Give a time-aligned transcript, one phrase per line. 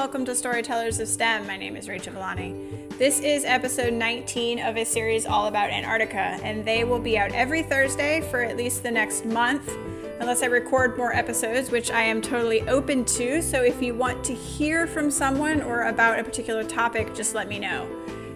[0.00, 1.46] welcome to Storytellers of STEM.
[1.46, 2.54] My name is Rachel Villani.
[2.96, 7.32] This is episode 19 of a series all about Antarctica, and they will be out
[7.32, 9.70] every Thursday for at least the next month,
[10.18, 13.42] unless I record more episodes, which I am totally open to.
[13.42, 17.46] So if you want to hear from someone or about a particular topic, just let
[17.46, 17.86] me know.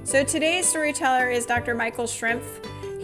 [0.03, 1.75] So today's storyteller is Dr.
[1.75, 2.43] Michael Schrimpf.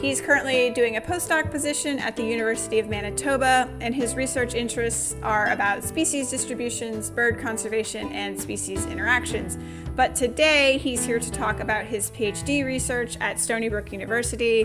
[0.00, 5.14] He's currently doing a postdoc position at the University of Manitoba, and his research interests
[5.22, 9.58] are about species distributions, bird conservation, and species interactions.
[9.96, 14.62] But today, he's here to talk about his PhD research at Stony Brook University,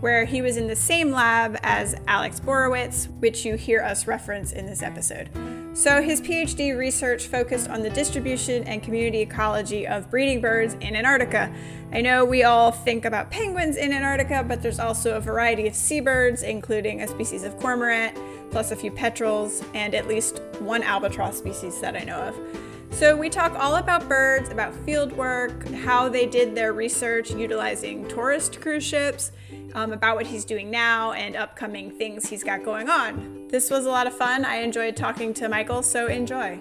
[0.00, 4.52] where he was in the same lab as Alex Borowicz, which you hear us reference
[4.52, 5.28] in this episode.
[5.78, 10.96] So, his PhD research focused on the distribution and community ecology of breeding birds in
[10.96, 11.54] Antarctica.
[11.92, 15.76] I know we all think about penguins in Antarctica, but there's also a variety of
[15.76, 18.18] seabirds, including a species of cormorant,
[18.50, 22.67] plus a few petrels, and at least one albatross species that I know of.
[22.90, 28.08] So, we talk all about birds, about field work, how they did their research utilizing
[28.08, 29.30] tourist cruise ships,
[29.74, 33.46] um, about what he's doing now, and upcoming things he's got going on.
[33.48, 34.44] This was a lot of fun.
[34.44, 36.58] I enjoyed talking to Michael, so enjoy.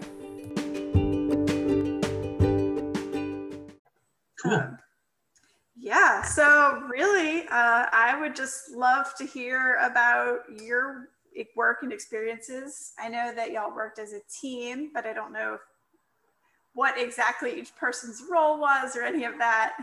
[4.43, 4.77] Cool.
[5.75, 11.09] yeah, so really, uh, I would just love to hear about your
[11.55, 12.93] work and experiences.
[12.99, 15.61] I know that y'all worked as a team, but I don't know if
[16.77, 19.75] what exactly each person's role was or any of that.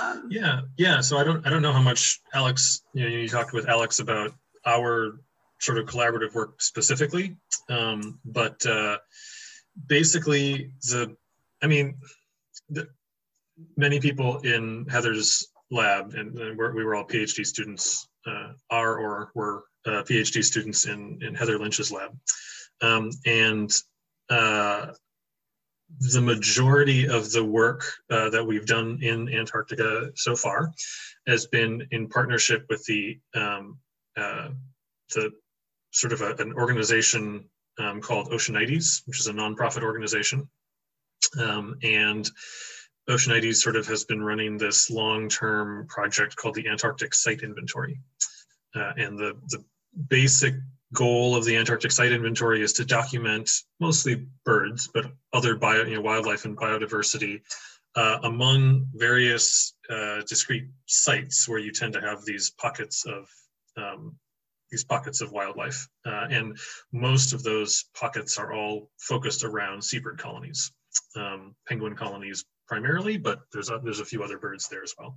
[0.00, 1.00] Um, yeah, yeah.
[1.00, 3.98] So I don't, I don't know how much Alex, you know, you talked with Alex
[3.98, 4.30] about
[4.64, 5.18] our
[5.58, 7.36] sort of collaborative work specifically,
[7.68, 8.98] um, but uh,
[9.88, 11.16] basically the,
[11.60, 11.96] I mean,
[12.70, 12.86] the,
[13.76, 19.32] many people in Heather's lab, and, and we were all PhD students, uh, are or
[19.34, 22.16] were uh, PhD students in in Heather Lynch's lab,
[22.80, 23.72] um, and
[24.30, 24.88] uh,
[25.98, 30.72] the majority of the work uh, that we've done in Antarctica so far
[31.26, 33.78] has been in partnership with the um,
[34.16, 34.48] uh,
[35.14, 35.30] the
[35.92, 37.48] sort of a, an organization
[37.78, 40.48] um, called Oceanites, which is a nonprofit organization,
[41.38, 42.30] um, and
[43.08, 48.00] Oceanites sort of has been running this long-term project called the Antarctic Site Inventory,
[48.74, 49.64] uh, and the the
[50.08, 50.54] basic
[50.92, 55.96] goal of the Antarctic Site Inventory is to document mostly birds, but other bio, you
[55.96, 57.40] know, wildlife and biodiversity
[57.96, 63.28] uh, among various uh, discrete sites where you tend to have these pockets of
[63.76, 64.16] um,
[64.70, 66.58] these pockets of wildlife, uh, and
[66.92, 70.72] most of those pockets are all focused around seabird colonies,
[71.14, 75.16] um, penguin colonies primarily, but there's a, there's a few other birds there as well,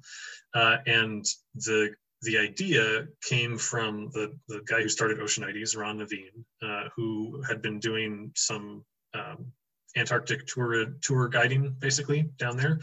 [0.53, 1.25] uh, and
[1.55, 1.89] the
[2.21, 7.61] the idea came from the, the guy who started Oceanites, Ron Naveen, uh, who had
[7.61, 9.51] been doing some um,
[9.95, 12.79] Antarctic tour, tour guiding basically down there.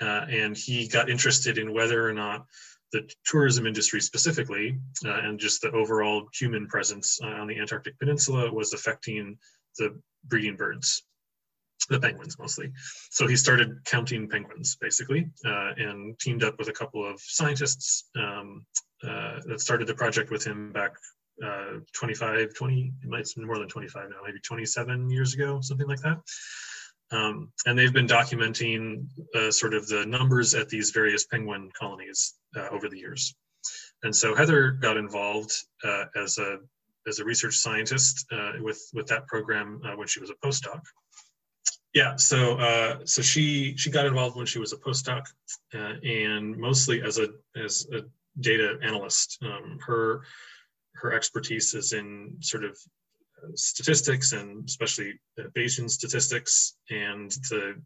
[0.00, 2.46] Uh, and he got interested in whether or not
[2.92, 7.98] the tourism industry specifically uh, and just the overall human presence uh, on the Antarctic
[7.98, 9.38] Peninsula was affecting
[9.78, 11.04] the breeding birds
[11.90, 12.72] the penguins mostly.
[13.10, 18.04] So he started counting penguins basically uh, and teamed up with a couple of scientists
[18.16, 18.64] um,
[19.02, 20.92] uh, that started the project with him back
[21.44, 25.88] uh, 25, 20, it might be more than 25 now, maybe 27 years ago, something
[25.88, 26.20] like that.
[27.10, 32.34] Um, and they've been documenting uh, sort of the numbers at these various penguin colonies
[32.56, 33.34] uh, over the years.
[34.04, 35.52] And so Heather got involved
[35.82, 36.58] uh, as a
[37.06, 38.24] as a research scientist
[38.60, 40.80] with with that program when she was a postdoc.
[41.94, 45.26] Yeah, so uh, so she she got involved when she was a postdoc,
[45.74, 48.02] uh, and mostly as a as a
[48.40, 49.38] data analyst.
[49.42, 50.22] Um, her
[50.94, 52.76] her expertise is in sort of
[53.42, 57.80] uh, statistics and especially Bayesian statistics, and the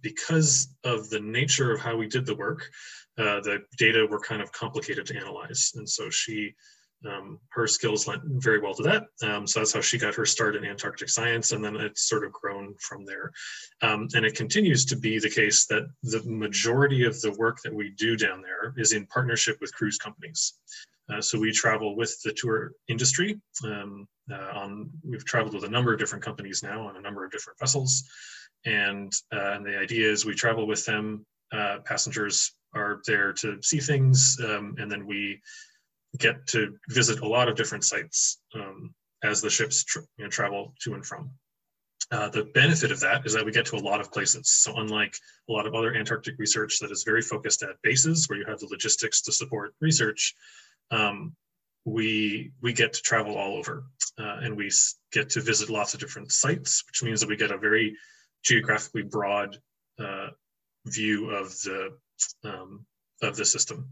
[0.00, 2.68] because of the nature of how we did the work,
[3.18, 6.52] uh, the data were kind of complicated to analyze, and so she
[7.06, 9.04] um, her skills lent very well to that.
[9.22, 12.24] Um, so that's how she got her start in Antarctic science, and then it's sort
[12.24, 13.32] of grown from there.
[13.82, 17.74] Um, and it continues to be the case that the majority of the work that
[17.74, 20.54] we do down there is in partnership with cruise companies.
[21.12, 23.40] Uh, so we travel with the tour industry.
[23.64, 27.24] Um, uh, on we've traveled with a number of different companies now on a number
[27.24, 28.04] of different vessels,
[28.64, 31.26] and, uh, and the idea is we travel with them.
[31.52, 35.40] Uh, passengers are there to see things, um, and then we
[36.18, 40.30] get to visit a lot of different sites um, as the ships tra you know,
[40.30, 41.30] travel to and from.
[42.10, 44.50] Uh, the benefit of that is that we get to a lot of places.
[44.50, 45.16] So unlike
[45.48, 48.58] a lot of other Antarctic research that is very focused at bases where you have
[48.58, 50.34] the logistics to support research,
[50.90, 51.34] um,
[51.84, 53.84] we we get to travel all over
[54.18, 54.70] uh, and we
[55.12, 57.96] get to visit lots of different sites, which means that we get a very
[58.44, 59.56] geographically broad
[59.98, 60.28] uh,
[60.86, 61.96] view of the
[62.44, 62.84] um,
[63.22, 63.88] of the system.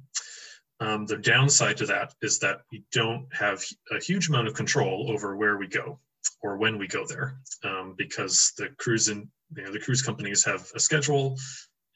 [0.81, 5.11] Um, the downside to that is that we don't have a huge amount of control
[5.11, 6.01] over where we go
[6.43, 10.45] or when we go there, um, because the cruise and you know, the cruise companies
[10.45, 11.37] have a schedule,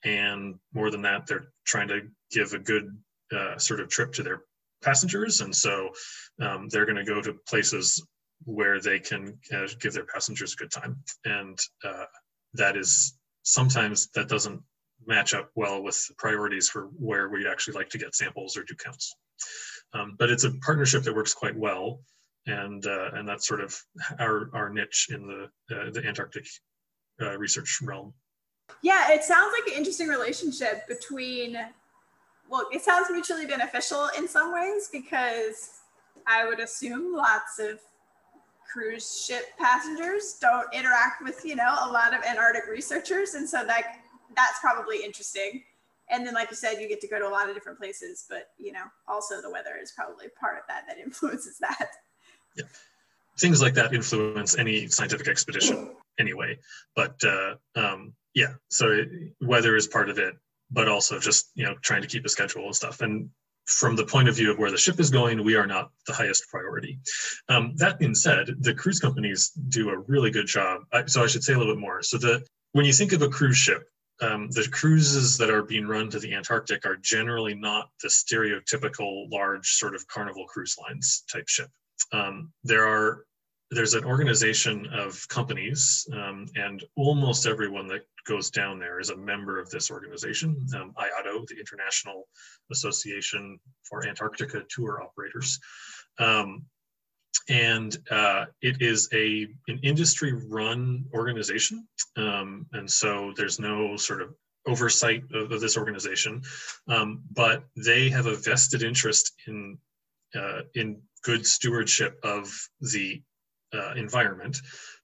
[0.05, 2.97] and more than that, they're trying to give a good
[3.35, 4.43] uh, sort of trip to their
[4.83, 5.89] passengers, and so
[6.41, 8.05] um, they're going to go to places
[8.45, 12.05] where they can uh, give their passengers a good time, and uh,
[12.55, 14.61] that is sometimes that doesn't
[15.07, 18.65] match up well with the priorities for where we'd actually like to get samples or
[18.65, 19.15] do counts.
[19.93, 22.01] Um, but it's a partnership that works quite well,
[22.47, 23.79] and uh, and that's sort of
[24.19, 26.47] our our niche in the uh, the Antarctic
[27.23, 28.13] uh, research realm.
[28.83, 31.57] Yeah, it sounds like an interesting relationship between.
[32.49, 35.71] Well, it sounds mutually beneficial in some ways because
[36.27, 37.81] I would assume lots of
[38.71, 43.65] cruise ship passengers don't interact with you know a lot of Antarctic researchers, and so
[43.65, 44.01] that
[44.37, 45.63] that's probably interesting.
[46.11, 48.27] And then, like you said, you get to go to a lot of different places,
[48.29, 51.89] but you know, also the weather is probably part of that that influences that.
[52.57, 52.65] Yeah.
[53.39, 56.59] Things like that influence any scientific expedition anyway.
[56.95, 59.09] But uh, um, yeah, so it,
[59.41, 60.35] weather is part of it,
[60.71, 63.01] but also just you know trying to keep a schedule and stuff.
[63.01, 63.31] And
[63.67, 66.13] from the point of view of where the ship is going, we are not the
[66.13, 66.99] highest priority.
[67.49, 70.83] Um, that being said, the cruise companies do a really good job.
[71.07, 72.03] So I should say a little bit more.
[72.03, 73.89] So the when you think of a cruise ship,
[74.21, 79.31] um, the cruises that are being run to the Antarctic are generally not the stereotypical
[79.31, 81.69] large sort of carnival cruise lines type ship.
[82.13, 83.25] Um, there are
[83.71, 89.17] there's an organization of companies, um, and almost everyone that goes down there is a
[89.17, 92.29] member of this organization, um, IATO, the International
[92.71, 95.59] Association for Antarctica Tour Operators.
[96.19, 96.65] Um,
[97.49, 101.87] and uh, it is a an industry run organization.
[102.17, 104.35] Um, and so there's no sort of
[104.67, 106.43] oversight of, of this organization.
[106.89, 109.79] Um, but they have a vested interest in
[110.35, 112.51] uh, in good stewardship of
[112.81, 113.23] the
[113.73, 114.57] uh, environment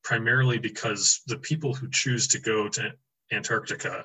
[0.03, 2.93] primarily because the people who choose to go to
[3.33, 4.05] antarctica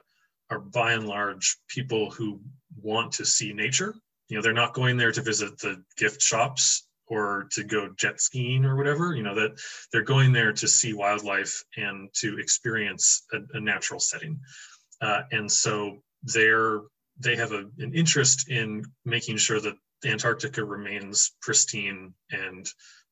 [0.49, 2.39] are by and large people who
[2.81, 3.95] want to see nature.
[4.27, 8.19] You know they're not going there to visit the gift shops or to go jet
[8.19, 9.59] skiing or whatever you know that
[9.91, 14.39] they're going there to see wildlife and to experience a, a natural setting.
[15.01, 16.81] Uh, and so they're
[17.19, 19.75] they have a, an interest in making sure that
[20.05, 22.69] antarctica remains pristine and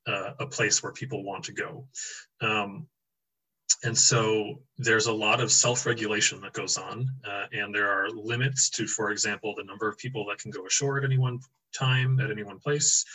[0.08, 1.88] uh, a place where people want to go.
[2.42, 2.88] Um,
[3.84, 8.70] and so there's a lot of self-regulation that goes on uh, and there are limits
[8.70, 11.40] to for example the number of people that can go ashore at any one
[11.74, 13.06] time at any one place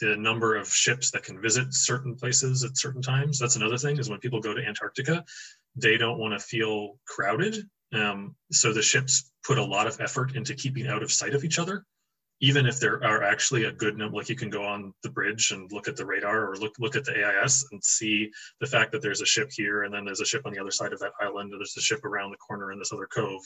[0.00, 3.38] the number of ships that can visit certain places at certain times.
[3.38, 5.24] That's another thing is when people go to Antarctica,
[5.74, 7.68] they don't want to feel crowded.
[7.92, 11.44] Um, so the ships put a lot of effort into keeping out of sight of
[11.44, 11.84] each other,
[12.40, 14.16] even if there are actually a good number.
[14.16, 16.96] Like you can go on the bridge and look at the radar or look look
[16.96, 20.20] at the AIS and see the fact that there's a ship here and then there's
[20.20, 21.52] a ship on the other side of that island.
[21.52, 23.42] And there's a ship around the corner in this other cove.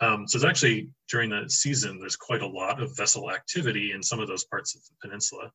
[0.00, 4.02] Um, so it's actually during the season there's quite a lot of vessel activity in
[4.02, 5.50] some of those parts of the peninsula.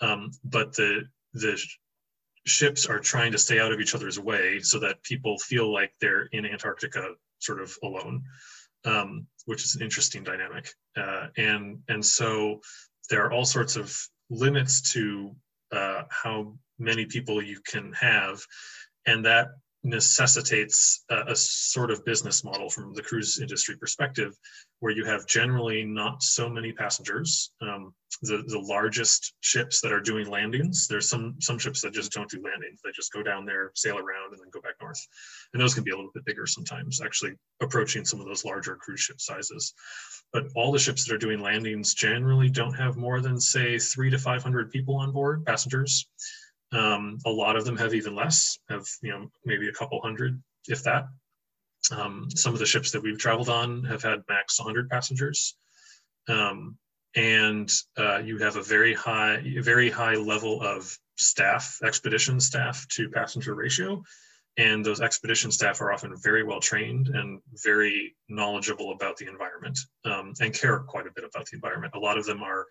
[0.00, 1.60] Um, but the the
[2.44, 5.92] ships are trying to stay out of each other's way so that people feel like
[6.00, 8.22] they're in Antarctica sort of alone,
[8.84, 10.68] um, which is an interesting dynamic.
[10.96, 12.60] Uh, and and so
[13.10, 13.96] there are all sorts of
[14.30, 15.34] limits to
[15.72, 18.44] uh, how many people you can have,
[19.06, 19.48] and that
[19.84, 24.36] necessitates a, a, sort of business model from the cruise industry perspective
[24.78, 27.50] where you have generally not so many passengers.
[27.60, 32.12] Um, the, the largest ships that are doing landings there's some some ships that just
[32.12, 32.80] don't do landings.
[32.84, 35.00] They just go down there sail around and then go back north.
[35.52, 38.76] And those can be a little bit bigger sometimes actually approaching some of those larger
[38.76, 39.74] cruise ship sizes.
[40.32, 44.10] But all the ships that are doing landings generally don't have more than say three
[44.10, 46.06] to 500 people on board passengers
[46.72, 50.42] um, a lot of them have even less, have you know maybe a couple hundred,
[50.68, 51.06] if that.
[51.90, 55.56] Um, some of the ships that we've traveled on have had max 100 passengers,
[56.28, 56.78] um,
[57.16, 63.10] and uh, you have a very high, very high level of staff, expedition staff to
[63.10, 64.02] passenger ratio,
[64.58, 69.78] and those expedition staff are often very well trained and very knowledgeable about the environment
[70.04, 71.94] um, and care quite a bit about the environment.
[71.94, 72.66] A lot of them are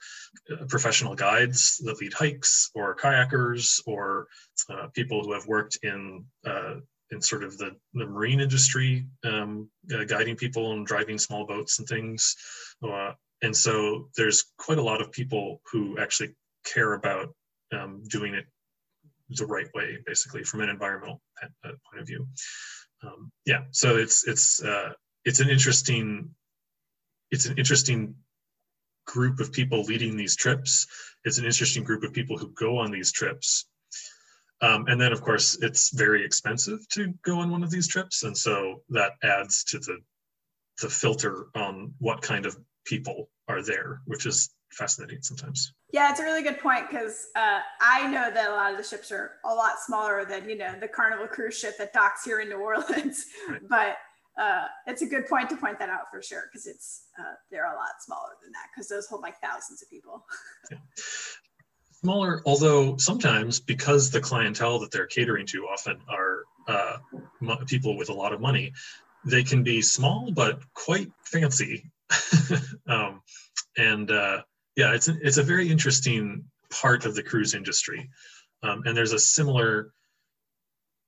[0.51, 4.27] uh, professional guides that lead hikes or kayakers or
[4.69, 6.75] uh, people who have worked in uh,
[7.11, 11.79] in sort of the, the marine industry, um, uh, guiding people and driving small boats
[11.79, 12.37] and things.
[12.81, 13.11] Uh,
[13.41, 16.29] and so there's quite a lot of people who actually
[16.63, 17.35] care about
[17.73, 18.45] um, doing it
[19.35, 22.27] the right way, basically, from an environmental uh, point of view.
[23.03, 24.93] um, yeah, so it's it's uh,
[25.25, 26.29] it's an interesting
[27.31, 28.15] it's an interesting
[29.05, 30.87] group of people leading these trips.
[31.23, 33.67] It's an interesting group of people who go on these trips.
[34.61, 38.23] Um, and then, of course, it's very expensive to go on one of these trips,
[38.23, 39.97] and so that adds to the
[40.81, 45.73] the filter on what kind of people are there, which is fascinating sometimes.
[45.91, 48.83] Yeah, it's a really good point because uh, I know that a lot of the
[48.83, 52.39] ships are a lot smaller than you know the Carnival cruise ship that docks here
[52.39, 53.61] in New Orleans, right.
[53.67, 53.97] but
[54.41, 57.71] uh, it's a good point to point that out for sure because it's uh, they're
[57.71, 60.25] a lot smaller than that because those hold like thousands of people.
[60.71, 60.77] yeah.
[62.01, 66.97] Smaller, although sometimes because the clientele that they're catering to often are uh,
[67.67, 68.73] people with a lot of money,
[69.23, 71.91] they can be small but quite fancy.
[72.87, 73.21] um,
[73.77, 74.41] and uh,
[74.75, 78.09] yeah, it's a, it's a very interesting part of the cruise industry.
[78.63, 79.93] Um, and there's a similar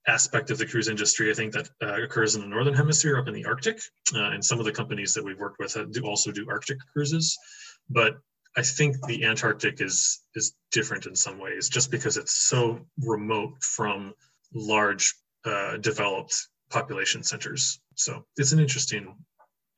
[0.08, 3.28] aspect of the cruise industry, I think, that uh, occurs in the northern hemisphere, up
[3.28, 3.80] in the Arctic,
[4.14, 7.38] uh, and some of the companies that we've worked with do also do Arctic cruises.
[7.90, 8.18] But
[8.58, 13.54] I think the Antarctic is is different in some ways, just because it's so remote
[13.62, 14.14] from
[14.54, 15.16] large
[15.46, 16.36] uh, developed
[16.70, 17.80] population centers.
[17.96, 19.16] So it's an interesting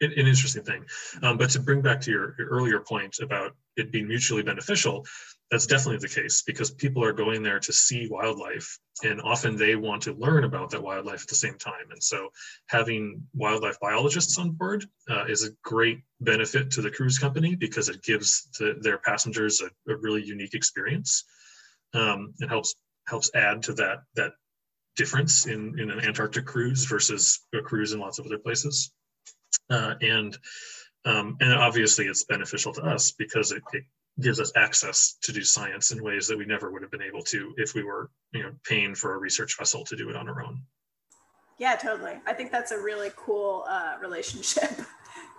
[0.02, 0.86] an interesting thing.
[1.22, 5.06] Um, but to bring back to your, your, earlier point about it being mutually beneficial,
[5.52, 9.76] that's definitely the case because people are going there to see wildlife and often they
[9.76, 11.92] want to learn about that wildlife at the same time.
[11.92, 12.30] And so
[12.68, 17.90] having wildlife biologists on board uh, is a great benefit to the cruise company because
[17.90, 21.26] it gives the, their passengers a, a, really unique experience.
[21.94, 22.76] Um, it helps
[23.08, 24.32] helps add to that that
[24.96, 28.92] difference in, in an Antarctic cruise versus a cruise in lots of other places.
[29.70, 30.38] Uh, and
[31.06, 33.84] um, and obviously it's beneficial to us because it, it,
[34.22, 37.22] gives us access to do science in ways that we never would have been able
[37.22, 40.30] to if we were you know paying for a research vessel to do it on
[40.30, 40.62] our own.
[41.60, 42.14] Yeah totally.
[42.26, 44.72] I think that's a really cool uh, relationship.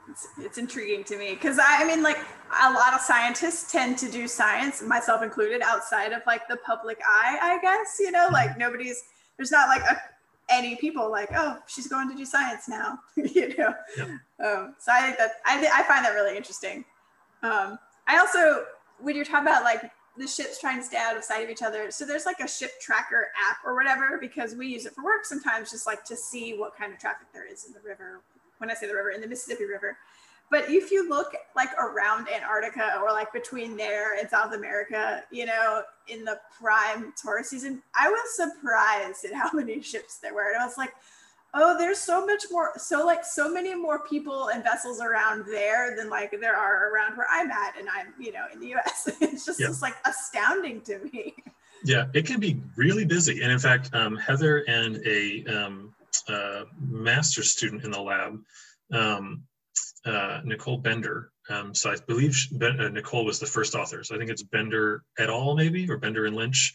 [0.09, 2.19] It's, it's intriguing to me because I, I mean like
[2.63, 6.97] a lot of scientists tend to do science myself included outside of like the public
[7.05, 9.03] eye i guess you know like nobody's
[9.37, 10.01] there's not like a
[10.49, 13.75] any people like, oh, she's going to do science now, you know.
[14.45, 16.85] Um, so I think that I th- I find that really interesting.
[17.43, 18.65] Um, I also
[19.01, 21.63] when you're talking about like the ships trying to stay out of sight of each
[21.63, 25.05] other, so there's like a ship tracker app or whatever because we use it for
[25.05, 28.23] work sometimes, just like to see what kind of traffic there is in the river.
[28.59, 29.99] When I say the river, in the Mississippi River,
[30.51, 35.45] but if you look like around Antarctica or like between there and South America, you
[35.45, 40.53] know, in the prime tourist season, I was surprised at how many ships there were.
[40.53, 40.93] And I was like,
[41.55, 45.97] oh, there's so much more, so like so many more people and vessels around there
[45.97, 47.77] than like there are around where I'm at.
[47.79, 49.09] And I'm, you know, in the US.
[49.21, 49.67] it's just, yeah.
[49.67, 51.35] just like astounding to me.
[51.85, 53.43] Yeah, it can be really busy.
[53.43, 55.95] And in fact, um, Heather and a um,
[56.29, 58.41] uh, master's student in the lab
[58.93, 59.43] um,
[60.07, 61.31] uh, Nicole Bender.
[61.51, 64.03] Um, so I believe she, ben, uh, Nicole was the first author.
[64.03, 65.55] So I think it's Bender et al.
[65.55, 66.73] maybe, or Bender and Lynch.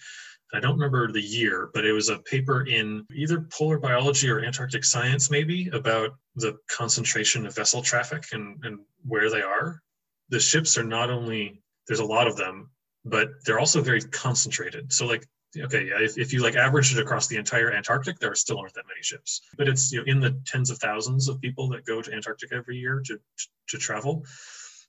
[0.53, 4.41] I don't remember the year, but it was a paper in either polar biology or
[4.41, 9.81] Antarctic science, maybe, about the concentration of vessel traffic and, and where they are.
[10.29, 12.69] The ships are not only, there's a lot of them,
[13.05, 14.91] but they're also very concentrated.
[14.91, 15.25] So, like,
[15.57, 18.73] okay, yeah, if, if you like average it across the entire Antarctic, there still aren't
[18.75, 21.85] that many ships, but it's you know in the tens of thousands of people that
[21.85, 23.19] go to Antarctica every year to
[23.69, 24.25] to travel.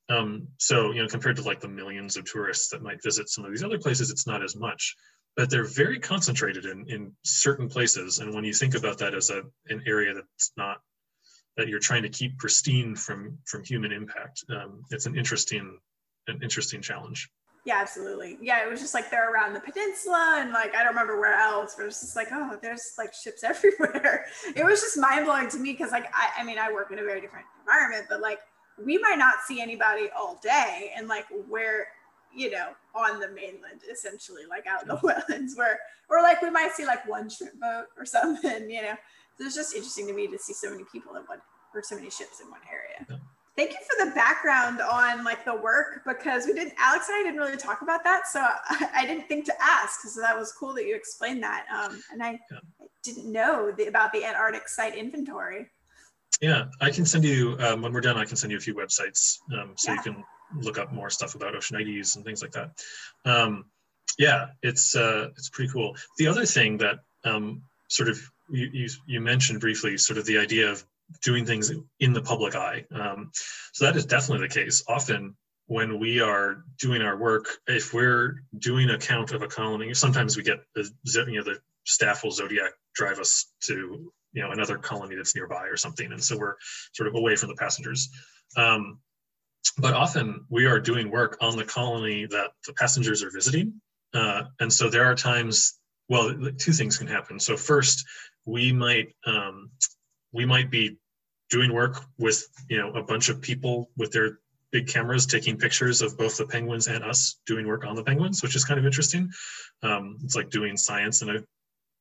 [0.08, 3.44] Um, so you know, compared to like the millions of tourists that might visit some
[3.44, 4.96] of these other places, it's not as much,
[5.36, 8.18] but they're very concentrated in in certain places.
[8.18, 10.80] And when you think about that as a an area that's not
[11.56, 15.78] that you're trying to keep pristine from from human impact, um, it's an interesting
[16.28, 17.30] an interesting challenge.
[17.64, 18.38] Yeah, absolutely.
[18.42, 21.38] Yeah, it was just like they're around the peninsula and like I don't remember where
[21.38, 24.26] else, but it's just like, oh, there's like ships everywhere.
[24.56, 26.98] It was just mind blowing to me because like I, I mean I work in
[26.98, 28.40] a very different environment, but like
[28.84, 31.88] we might not see anybody all day and like where
[32.34, 35.78] you know on the mainland essentially like out in the wetlands where
[36.08, 38.94] or like we might see like one shrimp boat or something you know
[39.38, 41.40] so it's just interesting to me to see so many people in one
[41.74, 43.20] or so many ships in one area.
[43.54, 47.22] Thank you for the background on like the work because we didn't, Alex and I
[47.22, 48.26] didn't really talk about that.
[48.26, 50.00] So I, I didn't think to ask.
[50.00, 51.66] So that was cool that you explained that.
[51.72, 52.58] Um, and I, yeah.
[53.04, 55.66] Didn't know the, about the Antarctic site inventory.
[56.40, 58.74] Yeah, I can send you, um, when we're done, I can send you a few
[58.74, 59.96] websites um, so yeah.
[59.96, 60.24] you can
[60.60, 62.70] look up more stuff about oceanites and things like that.
[63.24, 63.64] Um,
[64.18, 65.96] yeah, it's, uh, it's pretty cool.
[66.18, 70.38] The other thing that um, sort of you, you, you mentioned briefly, sort of the
[70.38, 70.84] idea of
[71.22, 72.84] doing things in the public eye.
[72.94, 73.30] Um,
[73.72, 74.84] so that is definitely the case.
[74.88, 79.94] Often when we are doing our work, if we're doing a count of a colony,
[79.94, 80.90] sometimes we get the
[81.28, 85.66] you know the staff will Zodiac drive us to you know another colony that's nearby
[85.66, 86.56] or something, and so we're
[86.92, 88.10] sort of away from the passengers.
[88.56, 88.98] Um,
[89.78, 93.80] but often we are doing work on the colony that the passengers are visiting,
[94.14, 95.78] uh, and so there are times.
[96.08, 97.40] Well, two things can happen.
[97.40, 98.04] So first,
[98.44, 99.70] we might um,
[100.32, 100.98] we might be
[101.52, 104.38] doing work with you know a bunch of people with their
[104.72, 108.42] big cameras taking pictures of both the penguins and us doing work on the penguins,
[108.42, 109.30] which is kind of interesting.
[109.82, 111.44] Um, it's like doing science in a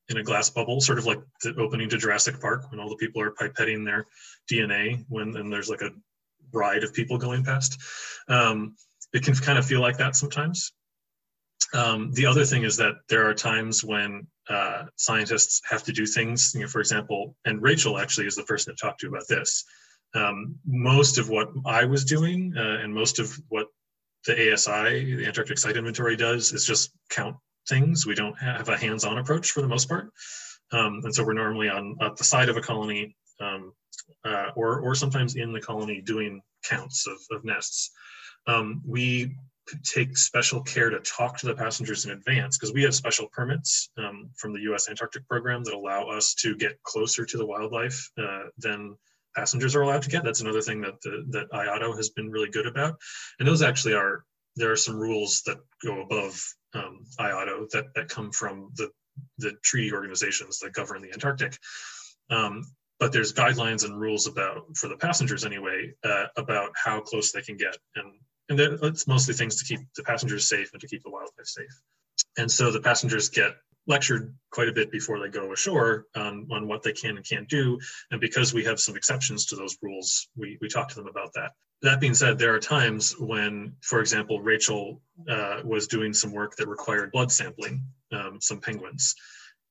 [0.08, 2.96] in a glass bubble, sort of like the opening to Jurassic Park when all the
[2.96, 4.06] people are pipetting their
[4.50, 5.90] DNA when and there's like a
[6.52, 7.78] ride of people going past.
[8.28, 8.74] Um,
[9.12, 10.72] it can kind of feel like that sometimes.
[11.74, 16.06] Um, the other thing is that there are times when uh, scientists have to do
[16.06, 19.28] things, you know, for example, and Rachel actually is the person to talk to about
[19.28, 19.64] this.
[20.14, 23.68] Um, most of what I was doing uh, and most of what
[24.26, 27.36] the ASI, the Antarctic Site Inventory, does is just count
[27.68, 28.06] things.
[28.06, 30.10] We don't have a hands-on approach for the most part,
[30.72, 33.72] um, and so we're normally on at the side of a colony, um,
[34.24, 37.90] uh, or or sometimes in the colony doing counts of, of nests.
[38.46, 39.34] Um, we
[39.78, 43.90] take special care to talk to the passengers in advance because we have special permits
[43.98, 44.88] um, from the U.S.
[44.88, 48.96] Antarctic Program that allow us to get closer to the wildlife uh, than
[49.34, 50.24] passengers are allowed to get.
[50.24, 52.96] That's another thing that the, that IATO has been really good about,
[53.38, 54.24] and those actually are
[54.56, 56.42] there are some rules that go above
[56.74, 58.90] um, IATO that that come from the
[59.38, 61.56] the treaty organizations that govern the Antarctic.
[62.30, 62.64] Um,
[62.98, 67.42] but there's guidelines and rules about for the passengers anyway uh, about how close they
[67.42, 68.12] can get and
[68.48, 71.82] and it's mostly things to keep the passengers safe and to keep the wildlife safe
[72.36, 73.56] and so the passengers get
[73.86, 77.48] lectured quite a bit before they go ashore on, on what they can and can't
[77.48, 77.78] do.
[78.10, 81.32] And because we have some exceptions to those rules, we, we talk to them about
[81.34, 81.52] that.
[81.82, 86.54] That being said, there are times when, for example, Rachel uh, was doing some work
[86.56, 87.82] that required blood sampling
[88.12, 89.16] um, some penguins.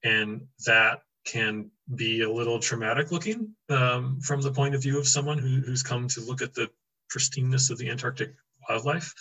[0.03, 5.07] And that can be a little traumatic looking um, from the point of view of
[5.07, 6.69] someone who, who's come to look at the
[7.15, 8.33] pristineness of the Antarctic
[8.67, 9.13] wildlife.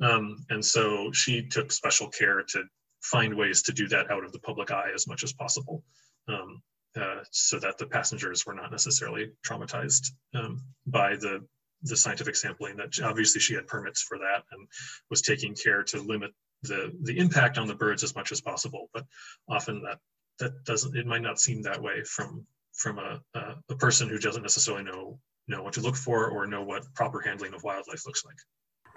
[0.00, 2.64] Um, and so she took special care to
[3.02, 5.82] find ways to do that out of the public eye as much as possible
[6.28, 6.62] um,
[6.98, 11.44] uh, so that the passengers were not necessarily traumatized um, by the
[11.82, 14.66] the scientific sampling that obviously she had permits for that and
[15.10, 16.32] was taking care to limit
[16.62, 19.04] the the impact on the birds as much as possible but
[19.48, 19.98] often that
[20.40, 24.18] that doesn't it might not seem that way from from a, a, a person who
[24.18, 28.04] doesn't necessarily know know what to look for or know what proper handling of wildlife
[28.06, 28.36] looks like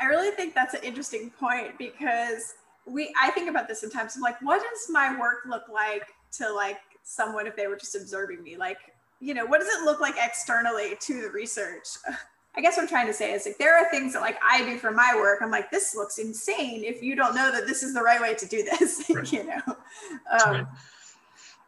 [0.02, 4.16] i really think that's an interesting point because we I think about this sometimes.
[4.16, 7.96] I'm like, what does my work look like to like someone if they were just
[7.96, 8.58] observing me?
[8.58, 8.78] Like,
[9.20, 11.88] you know, what does it look like externally to the research?
[12.54, 14.66] I guess what I'm trying to say is like there are things that like I
[14.66, 15.40] do for my work.
[15.42, 18.34] I'm like, this looks insane if you don't know that this is the right way
[18.36, 19.10] to do this.
[19.10, 19.32] Right.
[19.32, 19.62] you know.
[19.68, 20.66] Um, right.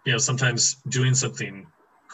[0.06, 1.66] You know, sometimes doing something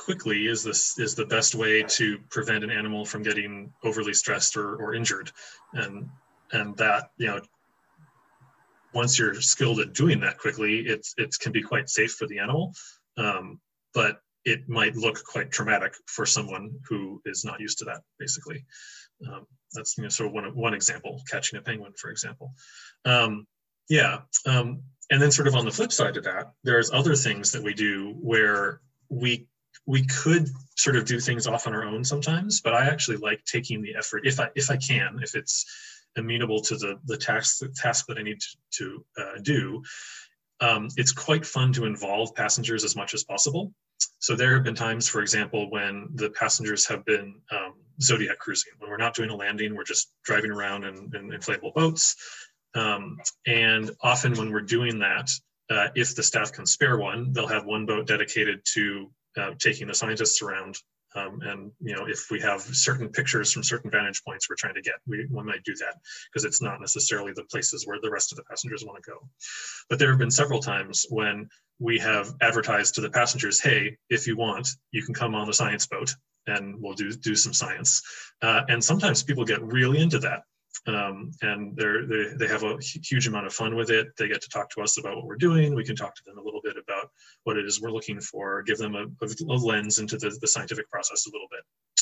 [0.09, 4.57] quickly is this is the best way to prevent an animal from getting overly stressed
[4.57, 5.31] or, or injured
[5.73, 6.09] and
[6.51, 7.39] and that you know
[8.93, 12.39] once you're skilled at doing that quickly, it's it can be quite safe for the
[12.39, 12.73] animal,
[13.17, 13.59] um,
[13.93, 18.01] but it might look quite traumatic for someone who is not used to that.
[18.17, 18.65] Basically,
[19.27, 21.21] um, that's you know, sort of one one example.
[21.29, 22.53] Catching a penguin, for example.
[23.05, 23.45] Um,
[23.89, 27.51] yeah, um, and then sort of on the flip side of that, there's other things
[27.51, 29.47] that we do where we
[29.89, 30.47] we could
[30.77, 33.95] sort of do things off on our own sometimes, but I actually like taking the
[33.95, 35.65] effort if I if I can, if it's
[36.15, 39.81] amenable to the, the task, the task that I need to, to uh, do,
[40.61, 43.73] um, it's quite fun to involve passengers as much as possible.
[44.19, 48.73] So there have been times, for example, when the passengers have been um, Zodiac cruising,
[48.77, 52.15] when we're not doing a landing, we're just driving around in, in inflatable boats.
[52.75, 55.31] Um, and often when we're doing that,
[55.71, 59.87] uh, if the staff can spare one, they'll have one boat dedicated to uh, taking
[59.87, 60.77] the scientists around
[61.15, 64.75] um, and you know, if we have certain pictures from certain vantage points we're trying
[64.75, 65.95] to get, we, we might do that
[66.31, 69.17] because it's not necessarily the places where the rest of the passengers want to go.
[69.89, 71.49] But there have been several times when
[71.79, 75.53] we have advertised to the passengers, hey, if you want, you can come on the
[75.53, 76.13] science boat
[76.45, 78.01] and we'll do, do some science.
[78.41, 80.43] Uh, and sometimes people get really into that
[80.87, 84.07] um, and they they have a huge amount of fun with it.
[84.17, 85.75] They get to talk to us about what we're doing.
[85.75, 86.77] We can talk to them a little bit
[87.49, 90.89] what it is we're looking for, give them a, a lens into the, the scientific
[90.89, 91.61] process a little bit.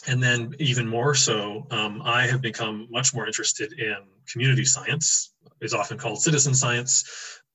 [0.09, 3.97] And then even more so, um, I have become much more interested in
[4.31, 5.33] community science.
[5.61, 6.93] It's often called citizen science.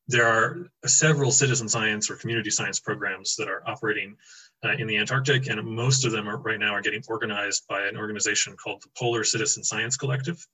[0.09, 4.17] There are several citizen science or community science programs that are operating
[4.65, 7.87] uh, in the Antarctic, and most of them are right now are getting organized by
[7.87, 10.45] an organization called the Polar Citizen Science Collective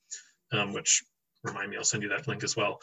[0.53, 1.05] um, which
[1.45, 2.81] remind me, I'll send you that link as well.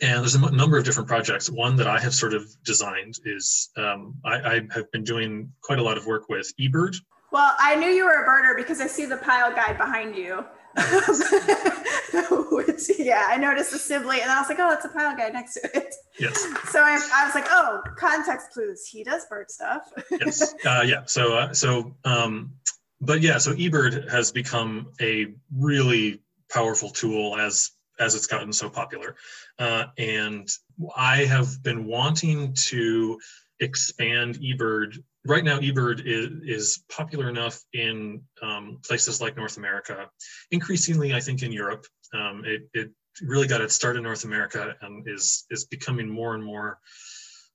[0.00, 1.50] And there's a m- number of different projects.
[1.50, 5.78] One that I have sort of designed is um, I, I, have been doing quite
[5.78, 6.96] a lot of work with eBird.
[7.32, 10.44] Well, I knew you were a birder because I see the Pyle guide behind you.
[12.52, 15.32] Which, yeah, I noticed the Sibley, and I was like, oh, that's a Pyle guide
[15.32, 15.94] next to it.
[16.18, 16.46] Yes.
[16.70, 18.86] So I, I was like, oh, context clues.
[18.86, 19.90] He does bird stuff.
[20.10, 20.54] yes.
[20.64, 21.02] Uh, yeah.
[21.06, 22.52] So, uh, so, um,
[23.00, 28.68] but yeah, so eBird has become a really powerful tool as as it's gotten so
[28.68, 29.14] popular.
[29.58, 30.48] Uh, and
[30.96, 33.20] I have been wanting to
[33.60, 34.98] expand eBird.
[35.26, 40.08] Right now, eBird is, is popular enough in um, places like North America,
[40.50, 41.86] increasingly, I think, in Europe.
[42.14, 46.34] Um, it, it really got its start in North America and is, is becoming more
[46.34, 46.78] and more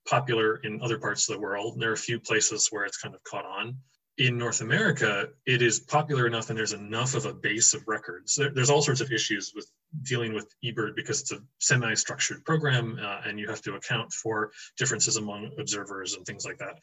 [0.08, 1.79] popular in other parts of the world.
[1.79, 3.77] There are a few places where it's kind of caught on
[4.17, 8.36] in North America, it is popular enough and there's enough of a base of records.
[8.36, 9.69] There, there's all sorts of issues with
[10.04, 14.51] dealing with eBird because it's a semi-structured program uh, and you have to account for
[14.78, 16.80] differences among observers and things like that.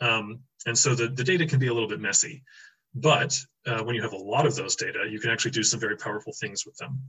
[0.00, 2.42] Um, and so the, the data can be a little bit messy.
[2.94, 5.80] But uh, when you have a lot of those data, you can actually do some
[5.80, 7.00] very powerful things with them.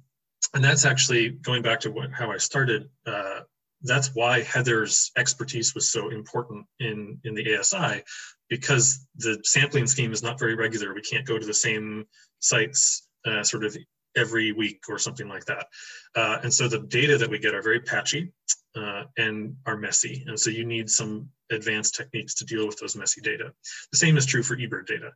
[0.54, 2.90] And that's actually going back to what, how I started.
[3.06, 3.42] Uh,
[3.82, 8.04] that's why Heather's expertise was so important in, in the ASI
[8.50, 12.06] because the sampling scheme is not very regular, we can't go to the same
[12.40, 13.76] sites uh, sort of
[14.16, 15.68] every week or something like that.
[16.16, 18.32] Uh, and so the data that we get are very patchy
[18.76, 20.24] uh, and are messy.
[20.28, 23.52] And so you need some advanced techniques to deal with those messy data.
[23.92, 25.12] The same is true for eBird data.